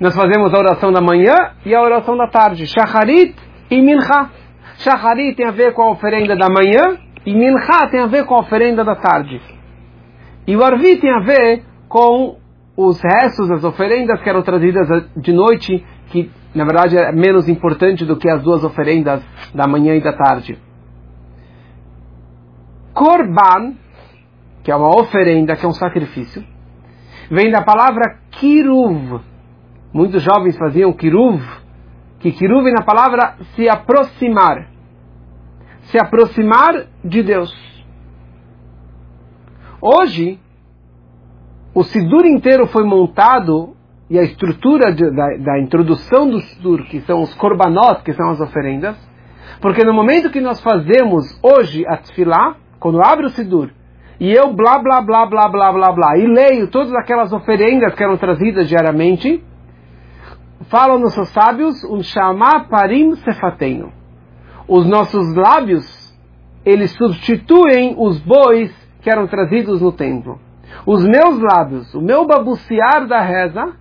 Nós 0.00 0.14
fazemos 0.14 0.52
a 0.52 0.58
oração 0.58 0.92
da 0.92 1.00
manhã 1.00 1.52
e 1.64 1.74
a 1.74 1.80
oração 1.80 2.16
da 2.16 2.26
tarde. 2.26 2.66
Shacharit 2.66 3.34
e 3.70 3.80
Mincha. 3.80 4.30
Shacharit 4.78 5.36
tem 5.36 5.46
a 5.46 5.52
ver 5.52 5.72
com 5.72 5.82
a 5.82 5.90
oferenda 5.90 6.36
da 6.36 6.48
manhã 6.48 6.98
e 7.24 7.32
Mincha 7.32 7.86
tem 7.90 8.00
a 8.00 8.06
ver 8.06 8.24
com 8.24 8.34
a 8.34 8.40
oferenda 8.40 8.84
da 8.84 8.96
tarde. 8.96 9.40
E 10.46 10.56
o 10.56 10.64
Arvi 10.64 10.96
tem 10.96 11.10
a 11.10 11.20
ver 11.20 11.62
com 11.88 12.36
os 12.76 13.00
restos 13.00 13.48
das 13.48 13.62
oferendas 13.62 14.20
que 14.20 14.28
eram 14.28 14.42
trazidas 14.42 14.88
de 15.16 15.32
noite, 15.32 15.84
que 16.08 16.30
na 16.54 16.64
verdade 16.64 16.96
é 16.96 17.12
menos 17.12 17.48
importante 17.48 18.04
do 18.04 18.16
que 18.16 18.28
as 18.28 18.42
duas 18.42 18.64
oferendas 18.64 19.22
da 19.54 19.66
manhã 19.66 19.94
e 19.94 20.02
da 20.02 20.12
tarde. 20.12 20.58
Korban, 22.92 23.74
que 24.62 24.70
é 24.70 24.76
uma 24.76 25.00
oferenda, 25.00 25.56
que 25.56 25.64
é 25.64 25.68
um 25.68 25.72
sacrifício, 25.72 26.44
vem 27.30 27.50
da 27.50 27.62
palavra 27.62 28.18
kiruv. 28.30 29.20
Muitos 29.94 30.24
jovens 30.24 30.58
faziam 30.58 30.92
kiruv, 30.92 31.40
que 32.18 32.32
kiruv 32.32 32.68
na 32.72 32.82
palavra 32.82 33.36
se 33.54 33.68
aproximar. 33.68 34.68
Se 35.82 35.96
aproximar 35.96 36.86
de 37.04 37.22
Deus. 37.22 37.54
Hoje, 39.80 40.40
o 41.72 41.84
Sidur 41.84 42.26
inteiro 42.26 42.66
foi 42.66 42.82
montado 42.84 43.76
e 44.10 44.18
a 44.18 44.22
estrutura 44.22 44.92
de, 44.92 45.10
da, 45.12 45.36
da, 45.36 45.60
introdução 45.60 46.28
do 46.28 46.40
Sidur, 46.40 46.84
que 46.86 47.00
são 47.02 47.22
os 47.22 47.32
korbanot, 47.34 48.02
que 48.02 48.14
são 48.14 48.30
as 48.30 48.40
oferendas, 48.40 48.96
porque 49.60 49.84
no 49.84 49.94
momento 49.94 50.30
que 50.30 50.40
nós 50.40 50.60
fazemos 50.60 51.38
hoje 51.40 51.86
a 51.86 51.98
tefilá, 51.98 52.56
quando 52.80 53.00
abre 53.00 53.26
o 53.26 53.30
Sidur, 53.30 53.70
e 54.18 54.32
eu 54.32 54.52
blá 54.54 54.78
blá 54.80 55.00
blá 55.02 55.26
blá 55.26 55.48
blá 55.48 55.72
blá 55.72 55.92
blá, 55.92 56.18
e 56.18 56.26
leio 56.26 56.66
todas 56.68 56.92
aquelas 56.94 57.32
oferendas 57.32 57.94
que 57.94 58.02
eram 58.02 58.16
trazidas 58.16 58.68
diariamente, 58.68 59.42
falam 60.64 60.98
nossos 60.98 61.28
sábios, 61.30 61.82
um 61.84 62.02
chamá 62.02 62.64
parim 62.64 63.14
sefateino. 63.16 63.92
Os 64.66 64.86
nossos 64.86 65.34
lábios, 65.34 66.14
eles 66.64 66.92
substituem 66.92 67.94
os 67.98 68.18
bois 68.20 68.72
que 69.00 69.10
eram 69.10 69.26
trazidos 69.26 69.80
no 69.80 69.92
templo 69.92 70.40
os 70.86 71.04
meus 71.04 71.38
lábios, 71.40 71.94
o 71.94 72.00
meu 72.00 72.26
babucear 72.26 73.06
da 73.06 73.20
reza, 73.20 73.72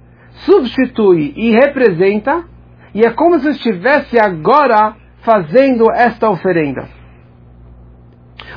substitui 0.45 1.33
e 1.35 1.51
representa, 1.51 2.45
e 2.93 3.01
é 3.05 3.11
como 3.11 3.39
se 3.39 3.47
eu 3.47 3.51
estivesse 3.51 4.19
agora 4.19 4.95
fazendo 5.21 5.91
esta 5.91 6.29
oferenda. 6.29 6.87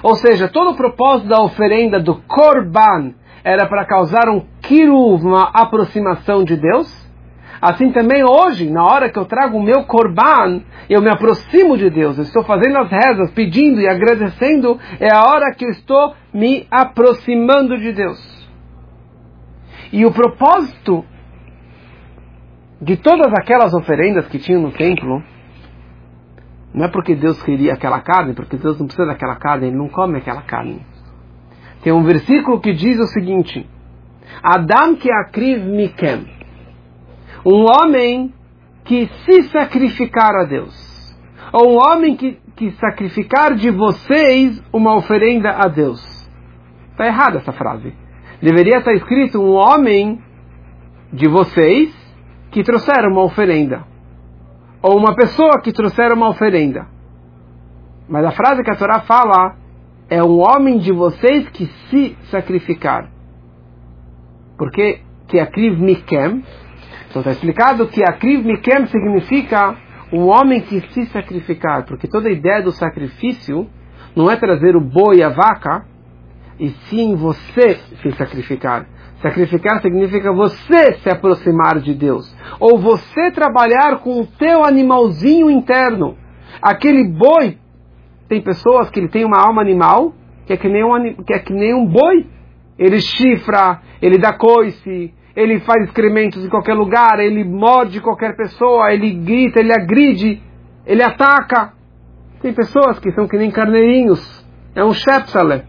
Ou 0.03 0.15
seja, 0.17 0.49
todo 0.49 0.73
o 0.73 0.77
propósito 0.77 1.29
da 1.29 1.43
oferenda 1.43 1.99
do 1.99 2.17
Korban 2.23 3.15
era 3.43 3.67
para 3.67 3.87
causar 3.87 4.29
um 4.29 4.45
kiruv, 4.61 5.25
uma 5.25 5.51
aproximação 5.55 6.45
de 6.45 6.57
Deus, 6.57 6.96
Assim 7.61 7.91
também 7.91 8.23
hoje, 8.25 8.69
na 8.71 8.85
hora 8.85 9.11
que 9.11 9.19
eu 9.19 9.25
trago 9.25 9.59
o 9.59 9.63
meu 9.63 9.85
korban, 9.85 10.63
eu 10.89 11.01
me 11.01 11.11
aproximo 11.11 11.77
de 11.77 11.91
Deus. 11.91 12.19
Eu 12.19 12.25
estou 12.25 12.45
fazendo 12.45 12.79
as 12.79 12.91
rezas, 12.91 13.31
pedindo 13.33 13.81
e 13.81 13.89
agradecendo. 13.89 14.79
É 15.01 15.13
a 15.13 15.25
hora 15.25 15.55
que 15.55 15.65
eu 15.65 15.71
estou 15.71 16.15
me 16.33 16.67
aproximando 16.71 17.79
de 17.79 17.93
Deus. 17.93 18.37
E 19.93 20.05
o 20.05 20.13
propósito 20.13 21.05
de 22.81 22.97
todas 22.97 23.33
aquelas 23.33 23.73
oferendas 23.73 24.27
que 24.29 24.39
tinham 24.39 24.61
no 24.61 24.73
templo 24.73 25.23
não 26.75 26.85
é 26.85 26.89
porque 26.89 27.15
Deus 27.15 27.43
queria 27.43 27.73
aquela 27.73 28.01
carne, 28.01 28.35
porque 28.35 28.59
Deus 28.59 28.79
não 28.79 28.87
precisa 28.87 29.07
daquela 29.07 29.37
carne, 29.37 29.69
Ele 29.69 29.77
não 29.77 29.89
come 29.89 30.19
aquela 30.19 30.43
carne. 30.43 30.85
Tem 31.83 31.91
um 31.91 32.03
versículo 32.03 32.61
que 32.61 32.75
diz 32.75 32.99
o 32.99 33.07
seguinte: 33.07 33.67
Adam 34.43 34.95
que 34.97 35.11
akriv 35.11 35.65
mikem 35.65 36.36
um 37.47 37.65
homem 37.65 38.35
que 38.85 39.07
se 39.07 39.45
sacrificar 39.51 40.35
a 40.35 40.45
Deus, 40.45 40.75
ou 41.53 41.75
um 41.75 41.79
homem 41.79 42.17
que, 42.17 42.41
que 42.57 42.73
sacrificar 42.73 43.55
de 43.55 43.71
vocês 43.71 44.61
uma 44.73 44.97
oferenda 44.97 45.51
a 45.51 45.69
Deus. 45.69 46.29
Está 46.91 47.07
errada 47.07 47.39
essa 47.39 47.53
frase. 47.53 47.95
Deveria 48.43 48.79
estar 48.79 48.93
escrito 48.95 49.41
um 49.41 49.53
homem 49.53 50.21
de 51.13 51.29
vocês 51.29 51.95
que 52.51 52.65
trouxeram 52.65 53.13
uma 53.13 53.23
oferenda. 53.23 53.85
Ou 54.83 54.99
uma 54.99 55.15
pessoa 55.15 55.61
que 55.63 55.73
trouxeram 55.73 56.17
uma 56.17 56.31
oferenda. 56.31 56.89
Mas 58.09 58.25
a 58.25 58.33
frase 58.33 58.65
que 58.65 58.71
a 58.71 58.77
Torá 58.77 59.01
fala 59.03 59.55
é 60.11 60.23
um 60.23 60.41
homem 60.41 60.79
de 60.79 60.93
vocês 60.93 61.49
que 61.51 61.67
se 61.67 62.17
sacrificar. 62.25 63.09
Porque 64.59 65.01
que 65.29 65.39
akriv 65.39 65.79
mikem 65.81 66.43
então 67.17 67.21
está 67.21 67.33
explicado 67.33 67.87
que 67.89 68.03
Akriv 68.03 68.45
Mikem 68.45 68.87
significa 68.89 69.75
um 70.13 70.27
homem 70.27 70.61
que 70.61 70.81
se 70.93 71.07
sacrificar, 71.07 71.87
porque 71.87 72.07
toda 72.07 72.29
a 72.29 72.33
ideia 72.33 72.63
do 72.63 72.73
sacrifício 72.73 73.67
não 74.15 74.31
é 74.31 74.37
trazer 74.37 74.77
o 74.77 74.83
boi 74.83 75.17
e 75.17 75.23
a 75.23 75.31
vaca, 75.31 75.87
e 76.61 76.69
sim 76.91 77.15
você 77.15 77.77
se 78.03 78.11
sacrificar. 78.19 78.87
Sacrificar 79.23 79.81
significa 79.81 80.31
você 80.31 80.99
se 80.99 81.09
aproximar 81.09 81.81
de 81.81 81.95
Deus, 81.95 82.37
ou 82.61 82.79
você 82.79 83.31
trabalhar 83.31 84.01
com 84.01 84.21
o 84.21 84.27
teu 84.27 84.63
animalzinho 84.63 85.51
interno. 85.51 86.19
Aquele 86.61 87.09
boi, 87.09 87.57
tem 88.29 88.43
pessoas 88.43 88.91
que 88.91 89.01
ele 89.01 89.09
tem 89.09 89.25
uma 89.25 89.41
alma 89.41 89.63
animal, 89.63 90.13
que 90.47 90.53
é 90.53 90.57
que 90.59 90.69
nem 90.69 90.85
um, 90.85 91.15
que 91.25 91.33
é 91.33 91.39
que 91.39 91.55
nem 91.55 91.75
um 91.75 91.87
boi. 91.87 92.27
Ele 92.79 93.01
chifra, 93.01 93.81
ele 94.03 94.19
dá 94.19 94.35
coice, 94.35 95.15
ele 95.37 95.61
faz 95.61 95.85
excrementos 95.85 96.43
em 96.43 96.49
qualquer 96.49 96.73
lugar, 96.73 97.21
ele 97.21 97.45
morde 97.45 98.01
qualquer 98.01 98.35
pessoa, 98.35 98.91
ele 98.91 99.11
grita, 99.11 99.61
ele 99.61 99.73
agride, 99.73 100.43
ele 100.87 101.03
ataca. 101.03 101.75
Tem 102.41 102.55
pessoas 102.55 102.99
que 102.99 103.13
são 103.13 103.29
que 103.29 103.37
nem 103.37 103.51
carneirinhos. 103.51 104.47
É 104.75 104.83
um 104.83 104.95
Shepsale. 104.95 105.63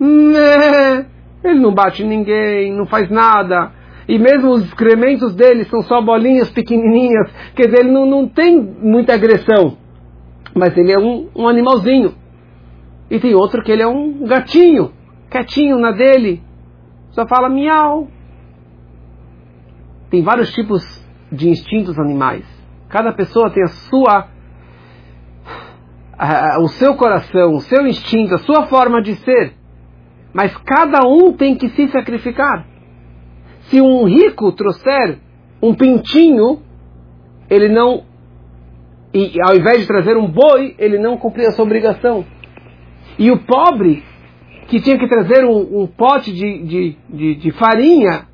Né? 0.00 1.06
Ele 1.44 1.60
não 1.60 1.74
bate 1.74 2.02
ninguém, 2.02 2.72
não 2.72 2.86
faz 2.86 3.10
nada. 3.10 3.72
E 4.08 4.18
mesmo 4.18 4.52
os 4.52 4.64
excrementos 4.64 5.34
dele 5.34 5.64
são 5.64 5.82
só 5.82 6.00
bolinhas 6.00 6.50
pequenininhas. 6.50 7.30
Quer 7.54 7.66
dizer, 7.66 7.80
ele 7.80 7.92
não, 7.92 8.06
não 8.06 8.26
tem 8.26 8.58
muita 8.58 9.14
agressão. 9.14 9.76
Mas 10.54 10.76
ele 10.76 10.92
é 10.92 10.98
um, 10.98 11.28
um 11.36 11.46
animalzinho. 11.46 12.14
E 13.10 13.18
tem 13.18 13.34
outro 13.34 13.62
que 13.62 13.70
ele 13.70 13.82
é 13.82 13.86
um 13.86 14.24
gatinho, 14.26 14.92
quietinho 15.30 15.78
na 15.78 15.92
dele. 15.92 16.42
Só 17.10 17.26
fala 17.26 17.48
miau, 17.48 18.08
tem 20.10 20.22
vários 20.22 20.52
tipos 20.52 20.82
de 21.30 21.48
instintos 21.48 21.98
animais. 21.98 22.44
Cada 22.88 23.12
pessoa 23.12 23.50
tem 23.50 23.62
a 23.62 23.68
sua, 23.68 24.28
a, 26.18 26.60
o 26.60 26.68
seu 26.68 26.96
coração, 26.96 27.54
o 27.54 27.60
seu 27.60 27.86
instinto, 27.86 28.34
a 28.34 28.38
sua 28.38 28.66
forma 28.66 29.00
de 29.00 29.14
ser. 29.16 29.54
mas 30.32 30.56
cada 30.58 31.06
um 31.06 31.32
tem 31.32 31.56
que 31.56 31.68
se 31.70 31.88
sacrificar. 31.88 32.66
Se 33.62 33.80
um 33.80 34.04
rico 34.04 34.52
trouxer 34.52 35.18
um 35.62 35.74
pintinho, 35.74 36.62
ele 37.48 37.68
não, 37.68 38.04
e 39.12 39.32
ao 39.44 39.54
invés 39.56 39.80
de 39.80 39.86
trazer 39.86 40.16
um 40.16 40.26
boi, 40.26 40.74
ele 40.78 40.98
não 40.98 41.16
cumpriu 41.16 41.48
a 41.48 41.52
sua 41.52 41.64
obrigação. 41.64 42.24
E 43.18 43.30
o 43.30 43.38
pobre, 43.44 44.02
que 44.68 44.80
tinha 44.80 44.98
que 44.98 45.08
trazer 45.08 45.44
um, 45.44 45.82
um 45.82 45.86
pote 45.86 46.32
de, 46.32 46.62
de, 46.62 46.96
de, 47.08 47.34
de, 47.36 47.50
farinha, 47.52 48.26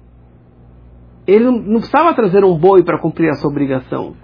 ele 1.26 1.44
não 1.44 1.80
precisava 1.80 2.14
trazer 2.14 2.44
um 2.44 2.56
boi 2.56 2.82
para 2.82 2.98
cumprir 2.98 3.30
a 3.30 3.34
sua 3.34 3.50
obrigação. 3.50 4.14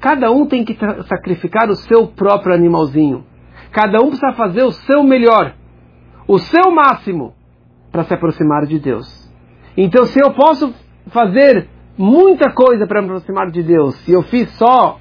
Cada 0.00 0.30
um 0.30 0.46
tem 0.46 0.64
que 0.64 0.76
sacrificar 1.06 1.68
o 1.68 1.74
seu 1.74 2.06
próprio 2.08 2.54
animalzinho. 2.54 3.24
Cada 3.70 4.00
um 4.00 4.08
precisa 4.08 4.32
fazer 4.32 4.62
o 4.62 4.72
seu 4.72 5.02
melhor, 5.02 5.54
o 6.26 6.38
seu 6.38 6.70
máximo, 6.70 7.34
para 7.92 8.04
se 8.04 8.14
aproximar 8.14 8.66
de 8.66 8.78
Deus. 8.78 9.30
Então, 9.76 10.04
se 10.06 10.18
eu 10.18 10.32
posso 10.32 10.74
fazer 11.08 11.68
muita 11.96 12.50
coisa 12.52 12.86
para 12.86 13.02
me 13.02 13.08
aproximar 13.08 13.50
de 13.50 13.62
Deus, 13.62 13.94
se 13.98 14.12
eu 14.12 14.22
fiz 14.22 14.50
só 14.52 14.98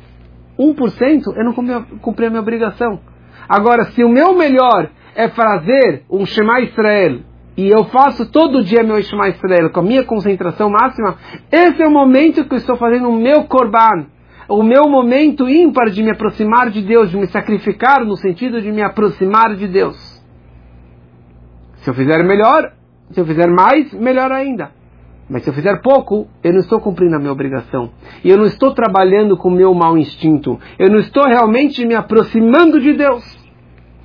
1%, 0.60 1.22
eu 1.36 1.46
não 1.46 1.54
cumpri 2.02 2.26
a 2.26 2.30
minha 2.30 2.42
obrigação. 2.42 3.00
Agora, 3.48 3.86
se 3.92 4.04
o 4.04 4.10
meu 4.10 4.38
melhor 4.38 4.90
é 5.16 5.30
fazer 5.30 6.04
um 6.10 6.26
Shema 6.26 6.60
Israel, 6.62 7.22
e 7.60 7.70
eu 7.70 7.84
faço 7.86 8.32
todo 8.32 8.64
dia 8.64 8.84
meu 8.84 9.02
Shema 9.02 9.28
Israel 9.28 9.70
com 9.70 9.82
a 9.82 9.84
minha 9.84 10.06
concentração 10.06 10.70
máxima, 10.70 11.18
esse 11.52 11.84
é 11.84 11.86
o 11.86 11.92
momento 11.92 12.46
que 12.46 12.54
eu 12.54 12.58
estou 12.58 12.78
fazendo 12.78 13.10
o 13.10 13.16
meu 13.16 13.44
Korban, 13.44 14.06
o 14.48 14.64
meu 14.64 14.84
momento 14.88 15.50
ímpar 15.50 15.90
de 15.90 16.02
me 16.02 16.10
aproximar 16.10 16.70
de 16.70 16.82
Deus, 16.82 17.12
de 17.12 17.18
me 17.18 17.28
sacrificar 17.28 18.06
no 18.06 18.16
sentido 18.16 18.62
de 18.62 18.72
me 18.72 18.82
aproximar 18.82 19.58
de 19.58 19.68
Deus. 19.68 19.98
Se 21.82 21.90
eu 21.90 21.94
fizer 21.94 22.24
melhor, 22.24 22.72
se 23.12 23.20
eu 23.20 23.26
fizer 23.26 23.48
mais, 23.48 23.94
melhor 23.94 24.32
ainda. 24.32 24.72
Mas 25.30 25.44
se 25.44 25.50
eu 25.50 25.54
fizer 25.54 25.82
pouco, 25.82 26.30
eu 26.42 26.54
não 26.54 26.60
estou 26.60 26.80
cumprindo 26.80 27.18
a 27.18 27.20
minha 27.20 27.32
obrigação. 27.32 27.92
E 28.24 28.30
eu 28.30 28.38
não 28.38 28.46
estou 28.46 28.74
trabalhando 28.74 29.36
com 29.36 29.50
o 29.50 29.52
meu 29.54 29.74
mau 29.74 29.98
instinto. 29.98 30.58
Eu 30.80 30.90
não 30.90 30.98
estou 30.98 31.26
realmente 31.26 31.86
me 31.86 31.94
aproximando 31.94 32.80
de 32.80 32.94
Deus. 32.94 33.24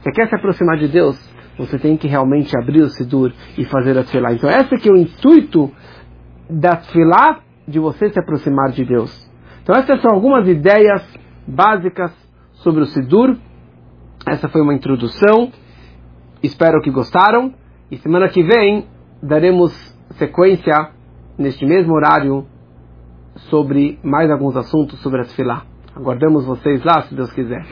Você 0.01 0.11
quer 0.11 0.29
se 0.29 0.35
aproximar 0.35 0.77
de 0.77 0.89
Deus? 0.89 1.34
Você 1.59 1.79
tem 1.79 1.97
que 1.97 2.09
realmente 2.09 2.57
abrir 2.57 2.83
o 2.83 2.89
Sidur 2.89 3.33
e 3.57 3.65
fazer 3.65 3.97
a 3.97 4.03
Tfilah. 4.03 4.33
Então 4.33 4.51
esse 4.51 4.77
que 4.77 4.89
é 4.89 4.93
o 4.93 4.97
intuito 4.97 5.71
da 6.51 6.77
Tfilah, 6.77 7.41
de 7.67 7.79
você 7.79 8.11
se 8.11 8.19
aproximar 8.19 8.71
de 8.71 8.85
Deus. 8.85 9.31
Então 9.63 9.75
essas 9.75 10.01
são 10.01 10.11
algumas 10.13 10.47
ideias 10.49 11.03
básicas 11.47 12.13
sobre 12.55 12.83
o 12.83 12.87
Sidur. 12.87 13.37
Essa 14.27 14.49
foi 14.49 14.61
uma 14.61 14.75
introdução. 14.75 15.51
Espero 16.43 16.81
que 16.83 16.91
gostaram. 16.91 17.55
E 17.91 17.97
semana 17.99 18.29
que 18.29 18.43
vem 18.43 18.87
daremos 19.23 19.73
sequência 20.19 20.91
neste 21.39 21.65
mesmo 21.65 21.95
horário 21.95 22.47
sobre 23.51 23.99
mais 24.03 24.31
alguns 24.31 24.57
assuntos 24.57 25.01
sobre 25.01 25.21
a 25.21 25.25
Tfilah. 25.25 25.63
Aguardamos 25.95 26.45
vocês 26.45 26.83
lá, 26.85 27.03
se 27.03 27.15
Deus 27.15 27.33
quiser. 27.33 27.65